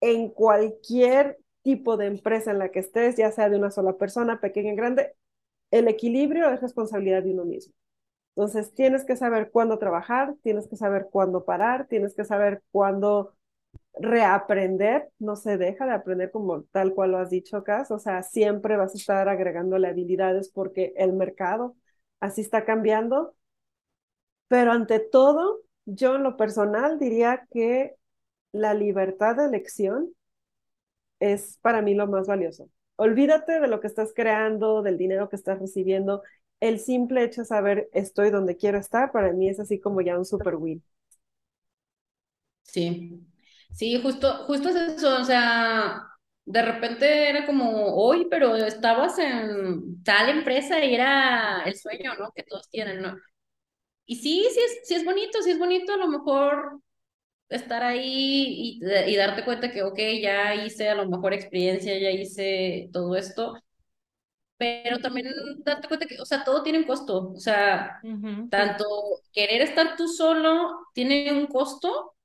[0.00, 4.40] en cualquier tipo de empresa en la que estés, ya sea de una sola persona,
[4.40, 5.14] pequeña o grande,
[5.72, 7.74] el equilibrio es responsabilidad de uno mismo.
[8.36, 13.35] Entonces, tienes que saber cuándo trabajar, tienes que saber cuándo parar, tienes que saber cuándo
[13.96, 18.22] reaprender, no se deja de aprender como tal cual lo has dicho, Cas, o sea,
[18.22, 21.76] siempre vas a estar agregándole habilidades porque el mercado
[22.20, 23.34] así está cambiando,
[24.48, 27.96] pero ante todo, yo en lo personal diría que
[28.52, 30.14] la libertad de elección
[31.20, 32.70] es para mí lo más valioso.
[32.96, 36.22] Olvídate de lo que estás creando, del dinero que estás recibiendo.
[36.60, 40.18] El simple hecho de saber estoy donde quiero estar, para mí es así como ya
[40.18, 40.82] un super win.
[42.62, 43.26] Sí,
[43.76, 46.02] sí, justo, justo es eso, o sea,
[46.44, 52.32] de repente era como hoy, pero estabas en tal empresa y era el sueño, ¿no?
[52.34, 53.16] Que todos tienen, ¿no?
[54.06, 56.80] Y sí, sí es, sí es bonito, sí es bonito, a lo mejor
[57.48, 62.88] estar ahí y, darte cuenta que, ok, ya hice a lo mejor experiencia, ya hice
[62.92, 63.54] todo esto,
[64.56, 65.28] pero también
[65.64, 68.00] date cuenta que, o sea, todo tiene un costo, o sea,
[68.50, 68.84] tanto
[69.32, 72.15] querer estar tú solo tiene un costo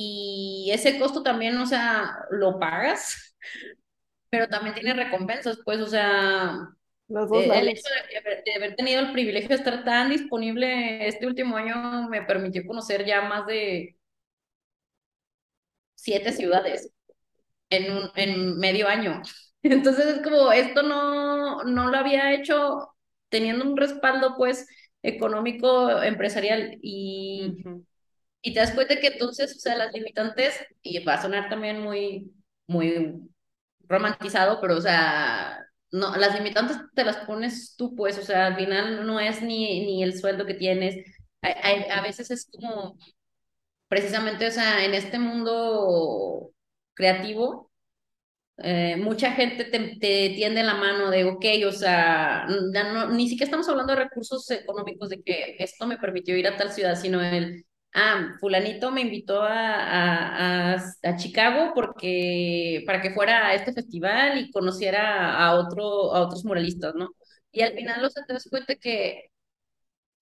[0.00, 3.36] y ese costo también, o sea, lo pagas,
[4.30, 6.68] pero también tiene recompensas, pues, o sea,
[7.08, 7.82] eh, el hecho
[8.44, 13.04] de, haber tenido el privilegio de estar tan disponible este último año me permitió conocer
[13.06, 13.96] ya más de
[15.96, 16.92] siete ciudades
[17.70, 19.20] en, un, en medio año.
[19.62, 22.94] Entonces es como, esto no, no lo había hecho
[23.30, 24.68] teniendo un respaldo, pues,
[25.02, 27.64] económico, empresarial y,
[28.42, 31.80] y te das cuenta que entonces, o sea, las limitantes, y va a sonar también
[31.80, 32.32] muy,
[32.66, 33.20] muy
[33.88, 35.58] romantizado, pero, o sea,
[35.92, 39.86] no, las limitantes te las pones tú, pues, o sea, al final no es ni,
[39.86, 41.04] ni el sueldo que tienes,
[41.42, 41.48] a,
[41.98, 42.98] a veces es como,
[43.88, 46.50] precisamente, o sea, en este mundo
[46.94, 47.70] creativo,
[48.58, 53.44] eh, mucha gente te, te, tiende la mano de, ok, o sea, no, ni siquiera
[53.46, 57.22] estamos hablando de recursos económicos de que esto me permitió ir a tal ciudad, sino
[57.22, 57.64] el,
[57.94, 64.38] ah, fulanito me invitó a, a, a, Chicago porque, para que fuera a este festival
[64.38, 67.10] y conociera a, otro, a otros muralistas, ¿no?
[67.52, 69.30] Y al final, o sea, te das cuenta que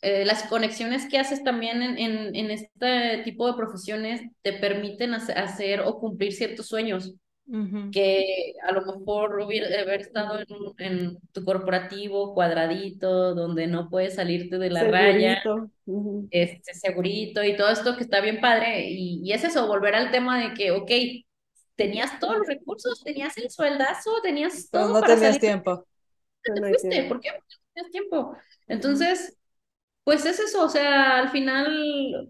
[0.02, 5.14] eh, las conexiones que haces también en, en, en, este tipo de profesiones te permiten
[5.14, 7.14] hacer o cumplir ciertos sueños
[7.92, 10.46] que a lo mejor hubiera haber estado en,
[10.78, 15.42] en, tu corporativo cuadradito, donde no puedes salirte de la raya,
[16.30, 18.90] este, segurito y todo esto que está bien padre.
[18.90, 20.90] Y, y, es eso, volver al tema de que, ok,
[21.76, 25.00] tenías todos los recursos, tenías el sueldazo, tenías todo.
[25.00, 25.86] no tenías tiempo.
[26.42, 27.04] ¿Te fuiste?
[27.04, 27.30] ¿Por qué?
[27.30, 28.36] Porque no tenías tiempo.
[28.66, 29.36] Entonces,
[30.02, 32.28] pues es eso, o sea, al final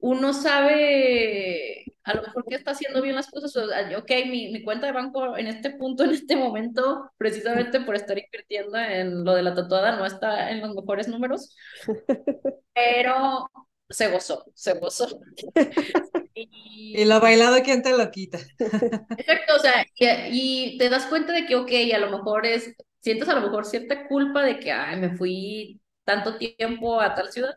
[0.00, 4.86] uno sabe a lo mejor que está haciendo bien las cosas, ok, mi, mi cuenta
[4.86, 9.42] de banco en este punto, en este momento, precisamente por estar invirtiendo en lo de
[9.42, 11.54] la tatuada, no está en los mejores números,
[12.74, 13.50] pero
[13.90, 15.20] se gozó, se gozó.
[16.40, 18.38] Y, lo bailado, ¿quién te lo quita?
[19.18, 19.84] Exacto, o sea,
[20.30, 23.40] y, y, te das cuenta de que, ok, a lo mejor es, sientes a lo
[23.40, 27.56] mejor cierta culpa de que, ay, me fui tanto tiempo a tal ciudad,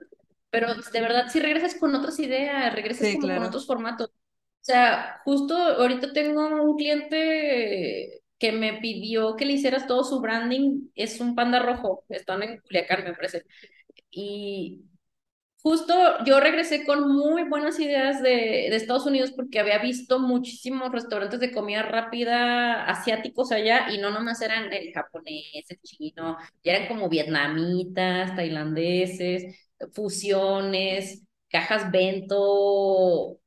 [0.52, 4.11] pero de verdad si regresas con otras ideas, regresas con otros formatos.
[4.62, 10.22] O sea, justo ahorita tengo un cliente que me pidió que le hicieras todo su
[10.22, 13.44] branding, es un panda rojo, están en Culiacán, me parece.
[14.12, 14.84] Y
[15.64, 15.96] justo
[16.26, 18.30] yo regresé con muy buenas ideas de,
[18.70, 24.12] de, Estados Unidos porque había visto muchísimos restaurantes de comida rápida asiáticos allá y no
[24.12, 33.41] nomás eran el japonés, el chino, ya eran como vietnamitas, tailandeses, fusiones, cajas bento,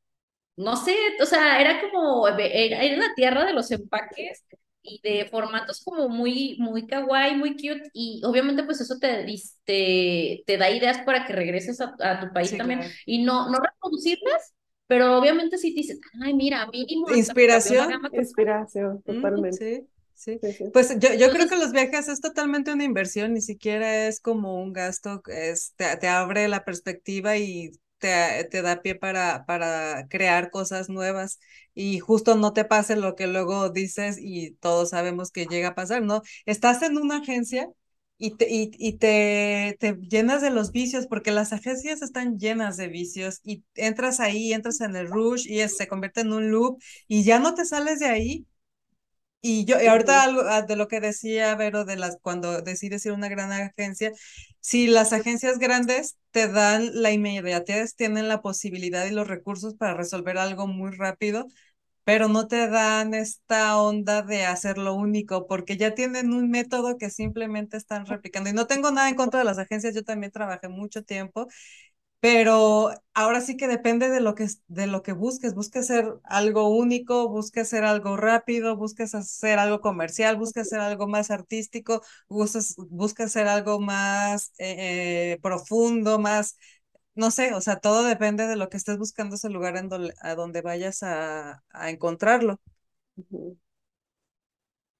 [0.56, 4.44] no sé, o sea, era como, era, era la tierra de los empaques
[4.82, 9.24] y de formatos como muy, muy kawaii, muy cute, y obviamente pues eso te,
[9.64, 14.54] te, te da ideas para que regreses a, tu país también, y no, no reproducirlas,
[14.86, 17.10] pero obviamente sí te dices, ay, mira, mínimo.
[17.14, 17.88] Inspiración.
[18.12, 19.56] Inspiración, totalmente.
[19.56, 19.88] sí.
[20.16, 20.70] Sí, sí.
[20.72, 24.62] Pues yo, yo creo que los viajes es totalmente una inversión, ni siquiera es como
[24.62, 27.72] un gasto, es, te, te abre la perspectiva y
[28.04, 31.38] te, da pie para, para crear cosas nuevas
[31.74, 35.74] y justo no te pase lo que luego dices y todos sabemos que llega a
[35.74, 36.22] pasar, ¿no?
[36.46, 37.68] Estás en una agencia
[38.18, 42.88] y te, y, te, te, llenas de los vicios, porque las agencias están llenas de
[42.88, 47.24] vicios y entras ahí, entras en el rush y se convierte en un loop y
[47.24, 48.46] ya no te sales de ahí
[49.46, 53.04] y yo, y ahorita algo ah, de lo que decía Vero, de las, cuando decides
[53.06, 54.12] ir a una gran agencia,
[54.60, 59.94] si las agencias grandes te dan la inmediatez, tienen la posibilidad y los recursos para
[59.94, 61.46] resolver algo muy rápido,
[62.04, 67.10] pero no te dan esta onda de hacerlo único, porque ya tienen un método que
[67.10, 68.50] simplemente están replicando.
[68.50, 71.48] Y no tengo nada en contra de las agencias, yo también trabajé mucho tiempo
[72.24, 75.54] pero ahora sí que depende de lo que, de lo que busques.
[75.54, 81.06] Busques hacer algo único, busques hacer algo rápido, busques hacer algo comercial, busques hacer algo
[81.06, 86.56] más artístico, busques, busques hacer algo más eh, eh, profundo, más,
[87.14, 89.90] no sé, o sea, todo depende de lo que estés buscando ese lugar en
[90.22, 92.60] a donde vayas a, a encontrarlo.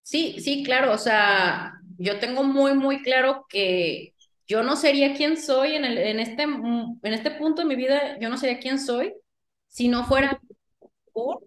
[0.03, 4.14] Sí, sí, claro, o sea, yo tengo muy, muy claro que
[4.47, 8.19] yo no sería quien soy en, el, en, este, en este punto de mi vida,
[8.21, 9.15] yo no sería quien soy
[9.69, 10.41] si no fuera
[11.13, 11.43] por,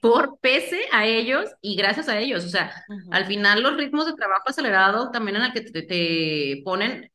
[0.00, 2.44] por pese a ellos y gracias a ellos.
[2.44, 2.72] O sea,
[3.10, 7.10] al final los ritmos de trabajo acelerado también en el que te, te ponen,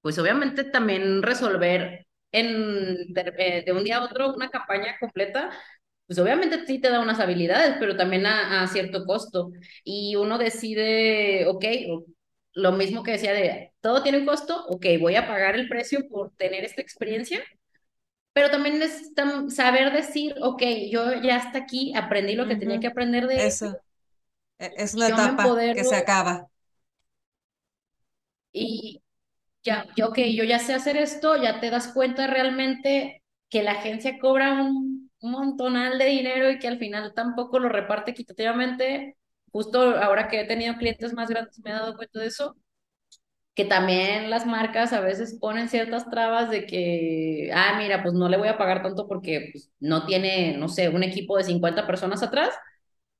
[0.00, 5.50] pues obviamente también resolver en, de, de, un día a otro una campaña completa,
[6.06, 9.50] pues obviamente sí te da unas habilidades, pero también a, a cierto costo.
[9.84, 11.64] Y uno decide, ok,
[12.58, 16.08] lo mismo que decía de, todo tiene un costo, ok, voy a pagar el precio
[16.08, 17.40] por tener esta experiencia,
[18.32, 22.88] pero también necesitan saber decir, ok, yo ya hasta aquí aprendí lo que tenía que
[22.88, 23.78] aprender de eso.
[24.58, 26.48] E, es una etapa que se acaba.
[28.52, 29.02] Y
[29.62, 33.72] ya, yo, ok, yo ya sé hacer esto, ya te das cuenta realmente que la
[33.72, 39.16] agencia cobra un, un montonal de dinero y que al final tampoco lo reparte equitativamente.
[39.52, 42.56] Justo ahora que he tenido clientes más grandes me he dado cuenta de eso
[43.54, 48.28] que también las marcas a veces ponen ciertas trabas de que, ah, mira, pues no
[48.28, 51.84] le voy a pagar tanto porque pues, no tiene, no sé, un equipo de 50
[51.86, 52.54] personas atrás,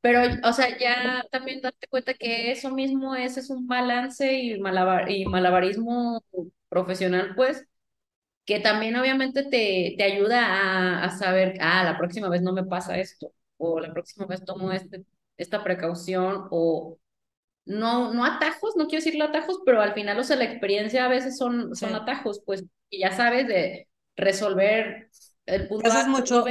[0.03, 4.61] pero, o sea, ya también darte cuenta que eso mismo es, es un balance y,
[4.61, 6.23] malabar, y malabarismo
[6.69, 7.67] profesional, pues,
[8.47, 12.65] que también obviamente te, te ayuda a, a saber, ah, la próxima vez no me
[12.65, 15.05] pasa esto, o la próxima vez tomo este,
[15.39, 16.99] esta precaución, o
[17.65, 21.09] no, no atajos, no quiero decirlo atajos, pero al final, o sea, la experiencia a
[21.09, 25.11] veces son, son atajos, pues, y ya sabes de resolver
[25.47, 26.45] el punto te haces mucho,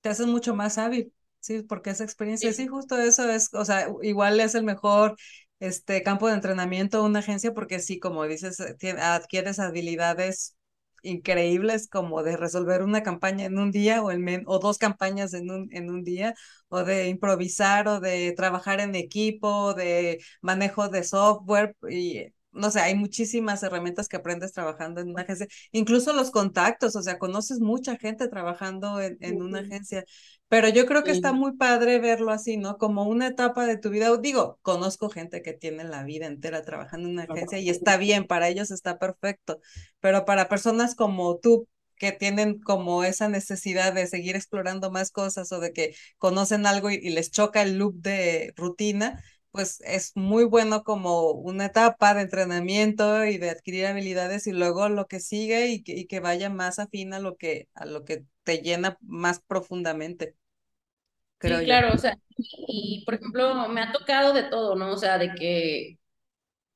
[0.00, 2.66] Te haces mucho más hábil, sí, porque esa experiencia, sí.
[2.66, 5.16] justo eso es, o sea, igual es el mejor
[5.60, 8.60] este campo de entrenamiento de una agencia, porque sí, como dices,
[9.00, 10.56] adquieres habilidades
[11.02, 15.50] increíbles como de resolver una campaña en un día o, en o dos campañas en
[15.50, 16.34] un, en un día,
[16.72, 22.80] o de improvisar o de trabajar en equipo, de manejo de software y no sé,
[22.80, 27.60] hay muchísimas herramientas que aprendes trabajando en una agencia, incluso los contactos, o sea, conoces
[27.60, 30.04] mucha gente trabajando en, en una agencia
[30.52, 32.76] pero yo creo que está muy padre verlo así, ¿no?
[32.76, 34.14] Como una etapa de tu vida.
[34.18, 38.26] Digo, conozco gente que tiene la vida entera trabajando en una agencia y está bien,
[38.26, 39.60] para ellos está perfecto,
[40.00, 41.68] pero para personas como tú,
[42.02, 46.90] que tienen como esa necesidad de seguir explorando más cosas o de que conocen algo
[46.90, 49.22] y, les choca el loop de rutina,
[49.52, 54.88] pues es muy bueno como una etapa de entrenamiento y de adquirir habilidades y luego
[54.88, 58.04] lo que sigue y que, y que vaya más afín a lo que, a lo
[58.04, 60.34] que te llena más profundamente
[61.40, 64.92] sí, claro, o sea, y, por ejemplo, me ha tocado de todo, ¿no?
[64.92, 65.98] O sea, de que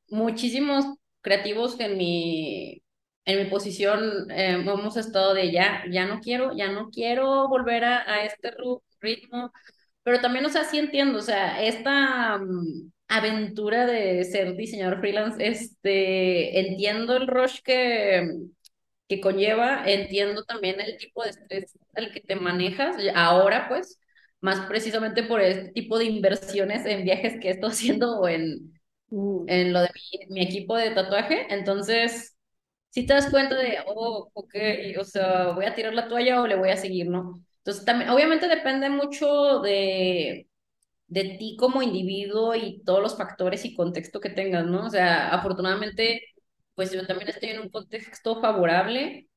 [0.08, 0.84] muchísimos
[1.20, 2.82] creativos en mi,
[3.26, 7.84] en mi posición eh, hemos estado de ya, ya no quiero, ya no quiero volver
[7.84, 8.52] a, a este
[9.00, 9.52] ritmo,
[10.02, 15.46] pero también, o sea, sí entiendo, o sea, esta mm, aventura de ser diseñador freelance,
[15.46, 18.28] este, entiendo el rush que,
[19.08, 23.98] que conlleva, entiendo también el tipo de estrés al que te manejas, ahora pues,
[24.40, 28.72] más precisamente por este tipo de inversiones en viajes que estoy haciendo o en,
[29.10, 29.44] mm.
[29.48, 29.90] en lo de
[30.30, 31.46] mi, equipo de tatuaje.
[31.50, 32.35] Entonces,
[32.96, 34.54] si te das cuenta de, oh, ok,
[35.00, 37.34] o sea, voy a tirar la toalla o le voy a seguir, ¿no?
[37.58, 40.48] Entonces, también, obviamente depende mucho de,
[41.08, 44.86] de ti como individuo y todos los factores y contexto que tengas, ¿no?
[44.86, 46.22] O sea, afortunadamente,
[46.74, 49.28] pues yo también estoy en un contexto favorable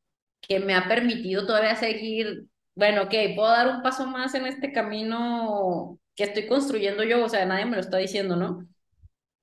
[0.42, 2.46] que me ha permitido todavía seguir
[2.76, 7.30] bueno, ok, puedo dar un paso más en este camino que estoy construyendo yo, o
[7.30, 8.68] sea, nadie me lo está diciendo, ¿no?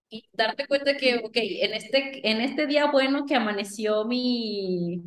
[0.08, 5.02] Y darte cuenta que, ok, en este, en este día bueno que amaneció mi,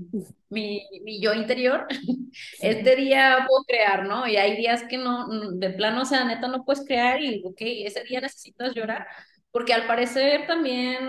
[0.49, 1.87] mi, mi yo interior,
[2.61, 4.27] este día puedo crear, ¿no?
[4.27, 7.57] Y hay días que no, de plano, o sea, neta, no puedes crear y, ok,
[7.61, 9.07] ese día necesitas llorar,
[9.51, 10.99] porque al parecer también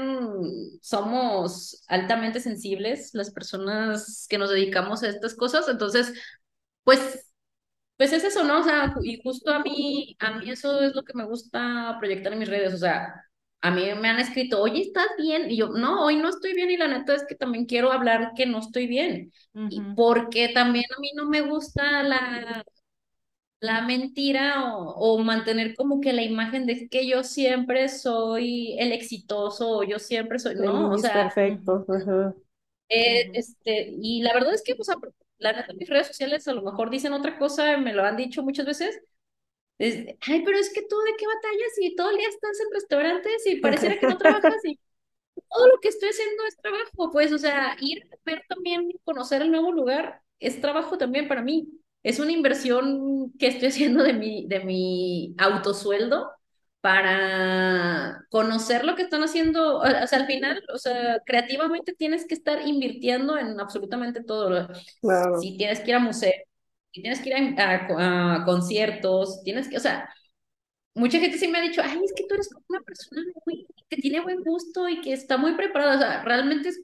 [0.83, 6.13] somos altamente sensibles las personas que nos dedicamos a estas cosas, entonces
[6.85, 7.27] pues,
[7.97, 8.61] pues es eso, ¿no?
[8.61, 12.33] O sea, y justo a mí, a mí eso es lo que me gusta proyectar
[12.33, 13.15] en mis redes, o sea,
[13.63, 15.51] a mí me han escrito, oye, ¿estás bien?
[15.51, 18.33] Y yo, no, hoy no estoy bien y la neta es que también quiero hablar
[18.35, 19.33] que no estoy bien.
[19.69, 22.65] Y porque también a mí no me gusta la,
[23.61, 29.79] la mentira o, mantener como que la imagen de que yo siempre soy el exitoso
[29.79, 31.25] o yo siempre soy, no, o sea.
[31.25, 31.85] Perfecto.
[32.89, 34.89] Eh, este, y la verdad es que, pues,
[35.39, 38.43] la neta, mis redes sociales a lo mejor dicen otra cosa, me lo han dicho
[38.43, 39.03] muchas veces.
[40.21, 43.47] Ay, pero es que tú de qué batallas y todo el día estás en restaurantes
[43.47, 44.79] y pareciera que no trabajas y
[45.51, 49.43] todo lo que estoy haciendo es trabajo, pues, o sea, ir a ver también, conocer
[49.43, 51.69] el nuevo lugar, es trabajo también para mí.
[52.03, 56.31] Es una inversión que estoy haciendo de mi, de mi autosueldo
[56.81, 62.35] para conocer lo que están haciendo, o sea, al final, o sea, creativamente tienes que
[62.35, 64.69] estar invirtiendo en absolutamente todo.
[65.33, 66.35] Si tienes que ir a museos,
[66.93, 70.09] si tienes que ir a, conciertos, tienes que, o sea,
[70.95, 73.67] mucha gente sí me ha dicho, ay, es que tú eres como una persona muy,
[73.89, 76.83] que tiene buen gusto y que está muy preparada, o sea, realmente es,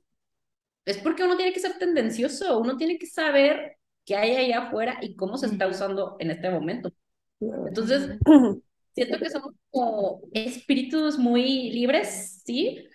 [0.86, 4.98] es porque uno tiene que ser tendencioso, uno tiene que saber qué hay allá afuera
[5.02, 6.92] y cómo se está usando en este momento.
[7.40, 8.18] Entonces,
[8.94, 12.86] siento que somos como espíritus muy libres, ¿sí?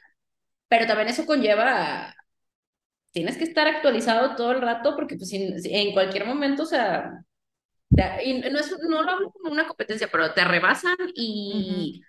[0.69, 2.15] Pero también eso conlleva,
[3.11, 7.23] tienes que estar actualizado todo el rato porque pues en cualquier momento, o sea,
[8.23, 12.01] y no, es, no lo hablo como una competencia, pero te rebasan y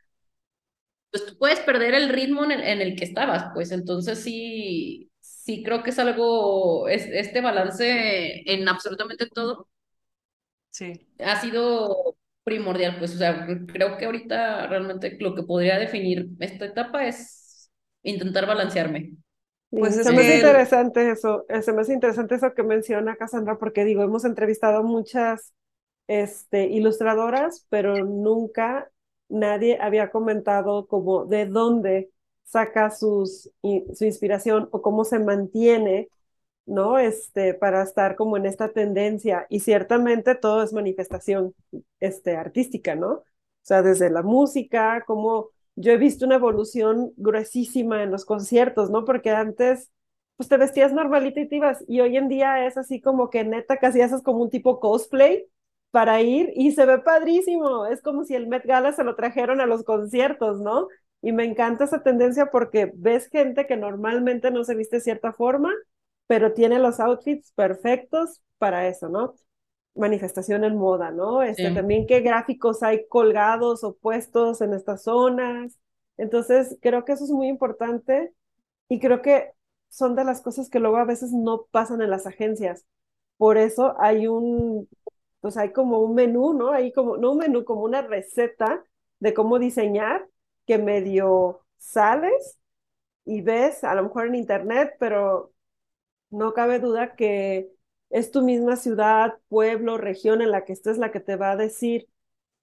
[1.10, 5.10] pues tú puedes perder el ritmo en el, en el, que estabas, pues entonces sí,
[5.20, 9.68] sí creo que es algo, es, este balance en absolutamente todo.
[10.70, 11.06] Sí.
[11.18, 16.64] Ha sido primordial, pues, o sea, creo que ahorita realmente lo que podría definir esta
[16.66, 17.70] etapa es
[18.02, 19.12] intentar balancearme.
[19.72, 23.56] Pues se me hace interesante eso, eh, se me hace interesante eso que menciona Cassandra,
[23.58, 25.54] porque digo, hemos entrevistado muchas
[26.08, 28.90] este, ilustradoras, pero nunca
[29.30, 32.10] nadie había comentado como de dónde
[32.44, 33.50] saca sus,
[33.94, 36.08] su inspiración o cómo se mantiene,
[36.66, 36.98] ¿no?
[36.98, 39.46] Este, para estar como en esta tendencia.
[39.48, 41.54] Y ciertamente todo es manifestación
[41.98, 43.08] este, artística, ¿no?
[43.12, 43.24] O
[43.62, 49.04] sea, desde la música, como yo he visto una evolución gruesísima en los conciertos, ¿no?
[49.04, 49.90] Porque antes,
[50.36, 51.48] pues te vestías normalita y
[51.88, 55.46] y hoy en día es así como que neta casi haces como un tipo cosplay
[55.90, 57.86] para ir y se ve padrísimo.
[57.86, 60.88] Es como si el Met Gala se lo trajeron a los conciertos, ¿no?
[61.22, 65.32] Y me encanta esa tendencia porque ves gente que normalmente no se viste de cierta
[65.32, 65.70] forma,
[66.26, 69.34] pero tiene los outfits perfectos para eso, ¿no?
[69.94, 71.42] Manifestación en moda, ¿no?
[71.42, 75.78] Este, También qué gráficos hay colgados o puestos en estas zonas.
[76.16, 78.32] Entonces, creo que eso es muy importante
[78.88, 79.52] y creo que
[79.88, 82.86] son de las cosas que luego a veces no pasan en las agencias.
[83.36, 84.88] Por eso hay un
[85.42, 86.70] pues hay como un menú, ¿no?
[86.72, 88.84] Hay como, no un menú, como una receta
[89.18, 90.26] de cómo diseñar
[90.66, 92.60] que medio sales
[93.24, 95.52] y ves, a lo mejor en internet, pero
[96.30, 97.70] no cabe duda que
[98.12, 101.56] es tu misma ciudad, pueblo, región en la que estés la que te va a
[101.56, 102.08] decir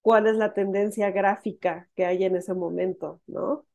[0.02, 3.66] cuál es la tendencia gráfica que hay en ese momento, ¿no?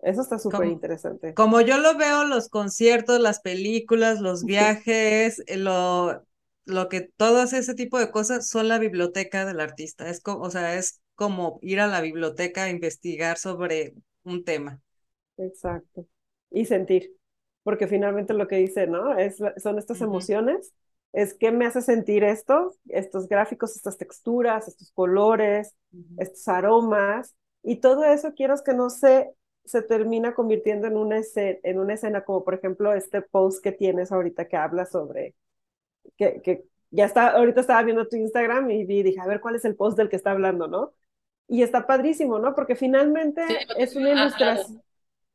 [0.00, 1.32] Eso está súper interesante.
[1.34, 6.24] Como yo lo veo, los conciertos, las películas, los viajes, eh, lo,
[6.64, 10.08] lo que todas ese tipo de cosas son la biblioteca del artista.
[10.08, 13.94] Es como, o sea, es como ir a la biblioteca a investigar sobre
[14.24, 14.80] un tema.
[15.36, 16.06] Exacto.
[16.50, 17.12] Y sentir,
[17.62, 19.16] porque finalmente lo que dice, ¿no?
[19.16, 20.72] Es, son estas emociones,
[21.12, 25.74] es qué me hace sentir esto, estos gráficos, estas texturas, estos colores,
[26.16, 29.30] estos aromas, y todo eso quiero que no se,
[29.64, 33.72] se termina convirtiendo en una, escena, en una escena, como por ejemplo este post que
[33.72, 35.34] tienes ahorita que habla sobre
[36.16, 39.56] que, que ya está, ahorita estaba viendo tu Instagram y vi, dije, a ver cuál
[39.56, 40.92] es el post del que está hablando, ¿no?
[41.48, 42.54] Y está padrísimo, ¿no?
[42.54, 43.42] Porque finalmente
[43.76, 44.82] es una ilustración,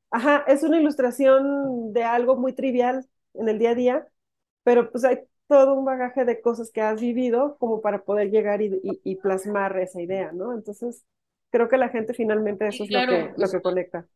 [0.10, 4.08] ajá, es una ilustración de algo muy trivial en el día a día,
[4.64, 8.62] pero pues hay todo un bagaje de cosas que has vivido como para poder llegar
[8.62, 10.54] y, y, plasmar esa idea, ¿no?
[10.54, 11.04] Entonces,
[11.50, 14.08] creo que la gente finalmente eso es lo, que, lo que conecta.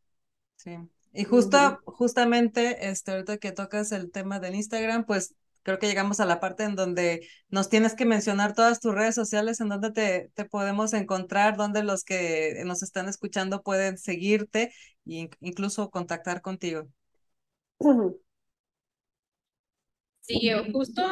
[0.58, 0.78] Sí.
[1.14, 6.20] Y justo, justamente, este, ahorita que tocas el tema del Instagram, pues creo que llegamos
[6.20, 9.92] a la parte en donde nos tienes que mencionar todas tus redes sociales, en donde
[9.92, 14.74] te, te podemos encontrar, donde los que nos están escuchando pueden seguirte
[15.06, 16.88] e incluso contactar contigo.
[20.40, 21.04] Sí, justo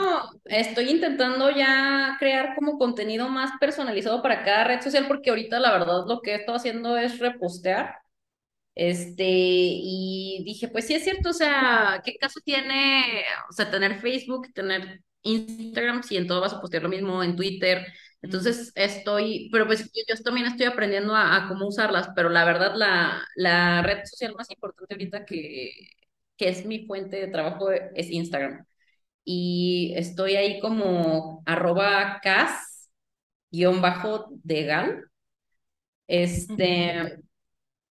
[0.45, 5.71] estoy intentando ya crear como contenido más personalizado para cada red social, porque ahorita la
[5.71, 7.95] verdad lo que he estado haciendo es repostear
[8.75, 13.99] este, y dije, pues sí es cierto, o sea, ¿qué caso tiene, o sea, tener
[13.99, 17.85] Facebook, tener Instagram, si en todo vas a postear lo mismo, en Twitter?
[18.21, 23.25] Entonces estoy, pero pues yo, también estoy aprendiendo a, cómo usarlas, pero la verdad la,
[23.35, 25.71] la red social más importante ahorita que,
[26.37, 28.65] que es mi fuente de trabajo es Instagram.
[29.31, 32.89] Y estoy ahí como arroba cas
[33.51, 35.06] guion bajo de gal.
[36.07, 37.19] Este,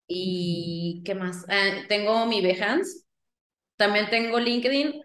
[0.08, 1.44] ¿Y qué más?
[1.48, 3.04] Ah, tengo mi Behance,
[3.76, 5.02] también tengo LinkedIn,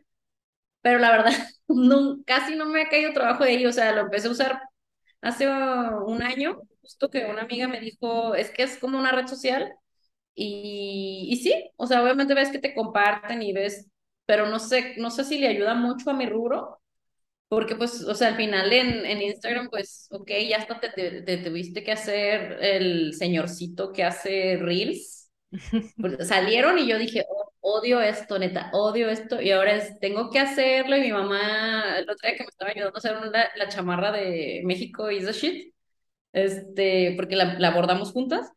[0.81, 1.33] pero la verdad,
[1.67, 3.69] no, casi no me ha caído trabajo de ello.
[3.69, 4.61] O sea, lo empecé a usar
[5.21, 9.27] hace un año, justo que una amiga me dijo, es que es como una red
[9.27, 9.73] social.
[10.35, 13.90] Y, y sí, o sea, obviamente ves que te comparten y ves,
[14.31, 16.79] pero no sé, no sé si le ayuda mucho a mi rubro,
[17.49, 21.37] porque pues, o sea, al final en, en Instagram, pues, ok, ya hasta te, te,
[21.39, 25.29] tuviste que hacer el señorcito que hace reels.
[25.97, 29.41] Pues, salieron y yo dije, oh, odio esto, neta, odio esto.
[29.41, 30.95] Y ahora es, tengo que hacerlo.
[30.95, 33.17] Y mi mamá, el otro día que me estaba ayudando a hacer
[33.57, 35.73] la chamarra de México is the shit,
[36.31, 38.49] este, porque la, la abordamos juntas.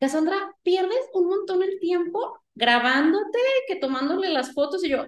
[0.00, 4.84] Cassandra, pierdes un montón el tiempo grabándote, que tomándole las fotos.
[4.84, 5.06] Y yo,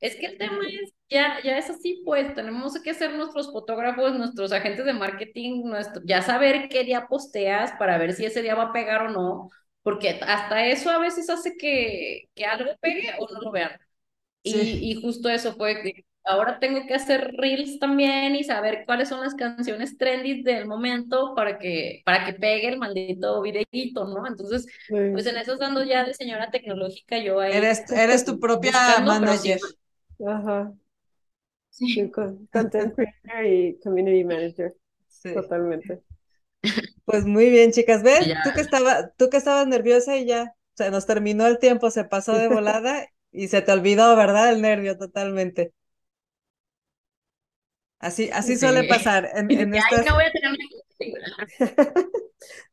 [0.00, 4.14] es que el tema es, ya, ya es así, pues tenemos que ser nuestros fotógrafos,
[4.14, 8.54] nuestros agentes de marketing, nuestro, ya saber qué día posteas para ver si ese día
[8.56, 9.50] va a pegar o no,
[9.82, 13.72] porque hasta eso a veces hace que, que algo pegue o no lo vean.
[14.42, 19.20] Y, y justo eso fue, ahora tengo que hacer reels también y saber cuáles son
[19.20, 24.26] las canciones trendy del momento para que, para que pegue el maldito videíto, ¿no?
[24.26, 27.52] Entonces, pues en eso dando ya de señora tecnológica yo ahí.
[27.52, 28.72] Eres, eres tu propia
[29.04, 29.58] manager.
[30.26, 30.72] Ajá.
[31.70, 32.10] Sí.
[32.10, 34.74] Content creator y community manager.
[35.22, 36.02] Totalmente.
[37.04, 38.02] Pues muy bien, chicas.
[38.02, 38.22] ¿Ven?
[38.44, 42.04] Tú que estaba, tú que estabas nerviosa y ya se nos terminó el tiempo, se
[42.04, 44.52] pasó de volada y se te olvidó, ¿verdad?
[44.52, 45.72] El nervio totalmente.
[48.02, 49.30] Así, así suele pasar.
[49.32, 50.04] En, en estas...
[50.04, 50.50] no voy a tener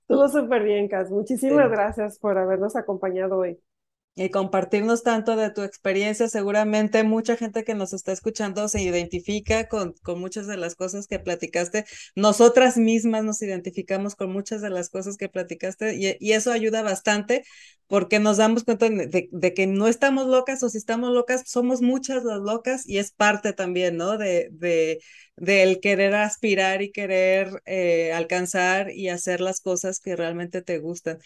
[0.01, 1.11] Estuvo súper bien, Cas.
[1.11, 3.59] Muchísimas gracias por habernos acompañado hoy
[4.25, 6.27] y compartirnos tanto de tu experiencia.
[6.27, 11.07] Seguramente mucha gente que nos está escuchando se identifica con, con muchas de las cosas
[11.07, 11.85] que platicaste.
[12.15, 16.81] Nosotras mismas nos identificamos con muchas de las cosas que platicaste y, y eso ayuda
[16.81, 17.43] bastante
[17.87, 22.23] porque nos damos cuenta de, que no estamos locas o si estamos locas, somos muchas
[22.23, 24.17] las locas y es parte también, ¿no?
[24.17, 24.99] De, de
[25.37, 31.19] del querer aspirar y querer eh, alcanzar y hacer las cosas que realmente te gustan.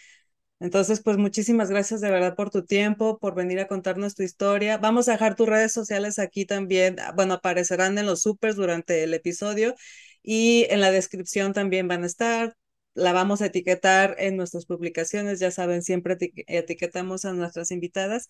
[0.64, 4.78] Entonces, pues muchísimas gracias de verdad por tu tiempo, por venir a contarnos tu historia.
[4.78, 6.98] Vamos a dejar tus redes sociales aquí también.
[7.00, 9.74] Ah, bueno, aparecerán en los supers durante el episodio
[10.22, 12.56] y en la descripción también van a estar.
[12.94, 15.38] La vamos a etiquetar en nuestras publicaciones.
[15.38, 16.16] Ya saben, siempre
[16.46, 18.28] etiquetamos a nuestras invitadas.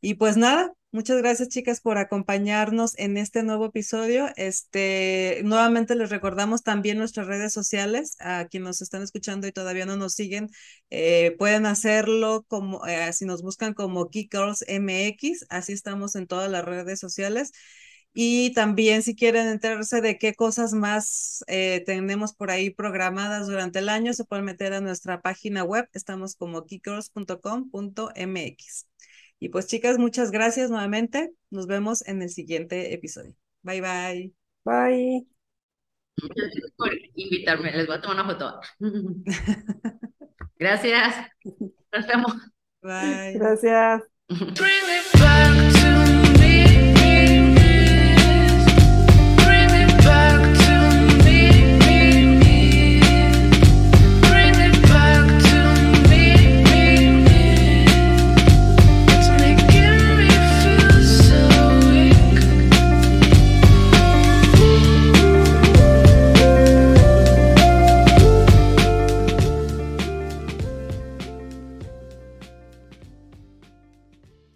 [0.00, 4.28] Y pues nada, muchas gracias chicas por acompañarnos en este nuevo episodio.
[4.36, 9.86] Este, nuevamente les recordamos también nuestras redes sociales, a quienes nos están escuchando y todavía
[9.86, 10.48] no nos siguen,
[10.90, 16.26] eh, pueden hacerlo como, eh, si nos buscan como Geek Girls MX, así estamos en
[16.28, 17.50] todas las redes sociales.
[18.14, 23.78] Y también si quieren enterarse de qué cosas más eh, tenemos por ahí programadas durante
[23.80, 28.86] el año, se pueden meter a nuestra página web, estamos como geekgirls.com.mx.
[29.40, 31.32] Y pues chicas, muchas gracias nuevamente.
[31.50, 33.34] Nos vemos en el siguiente episodio.
[33.62, 34.32] Bye bye.
[34.64, 35.26] Bye.
[36.20, 37.72] Muchas gracias por invitarme.
[37.72, 38.60] Les voy a tomar una foto.
[40.58, 41.14] gracias.
[41.92, 42.34] Nos vemos.
[42.82, 43.34] Bye.
[43.34, 44.02] Gracias.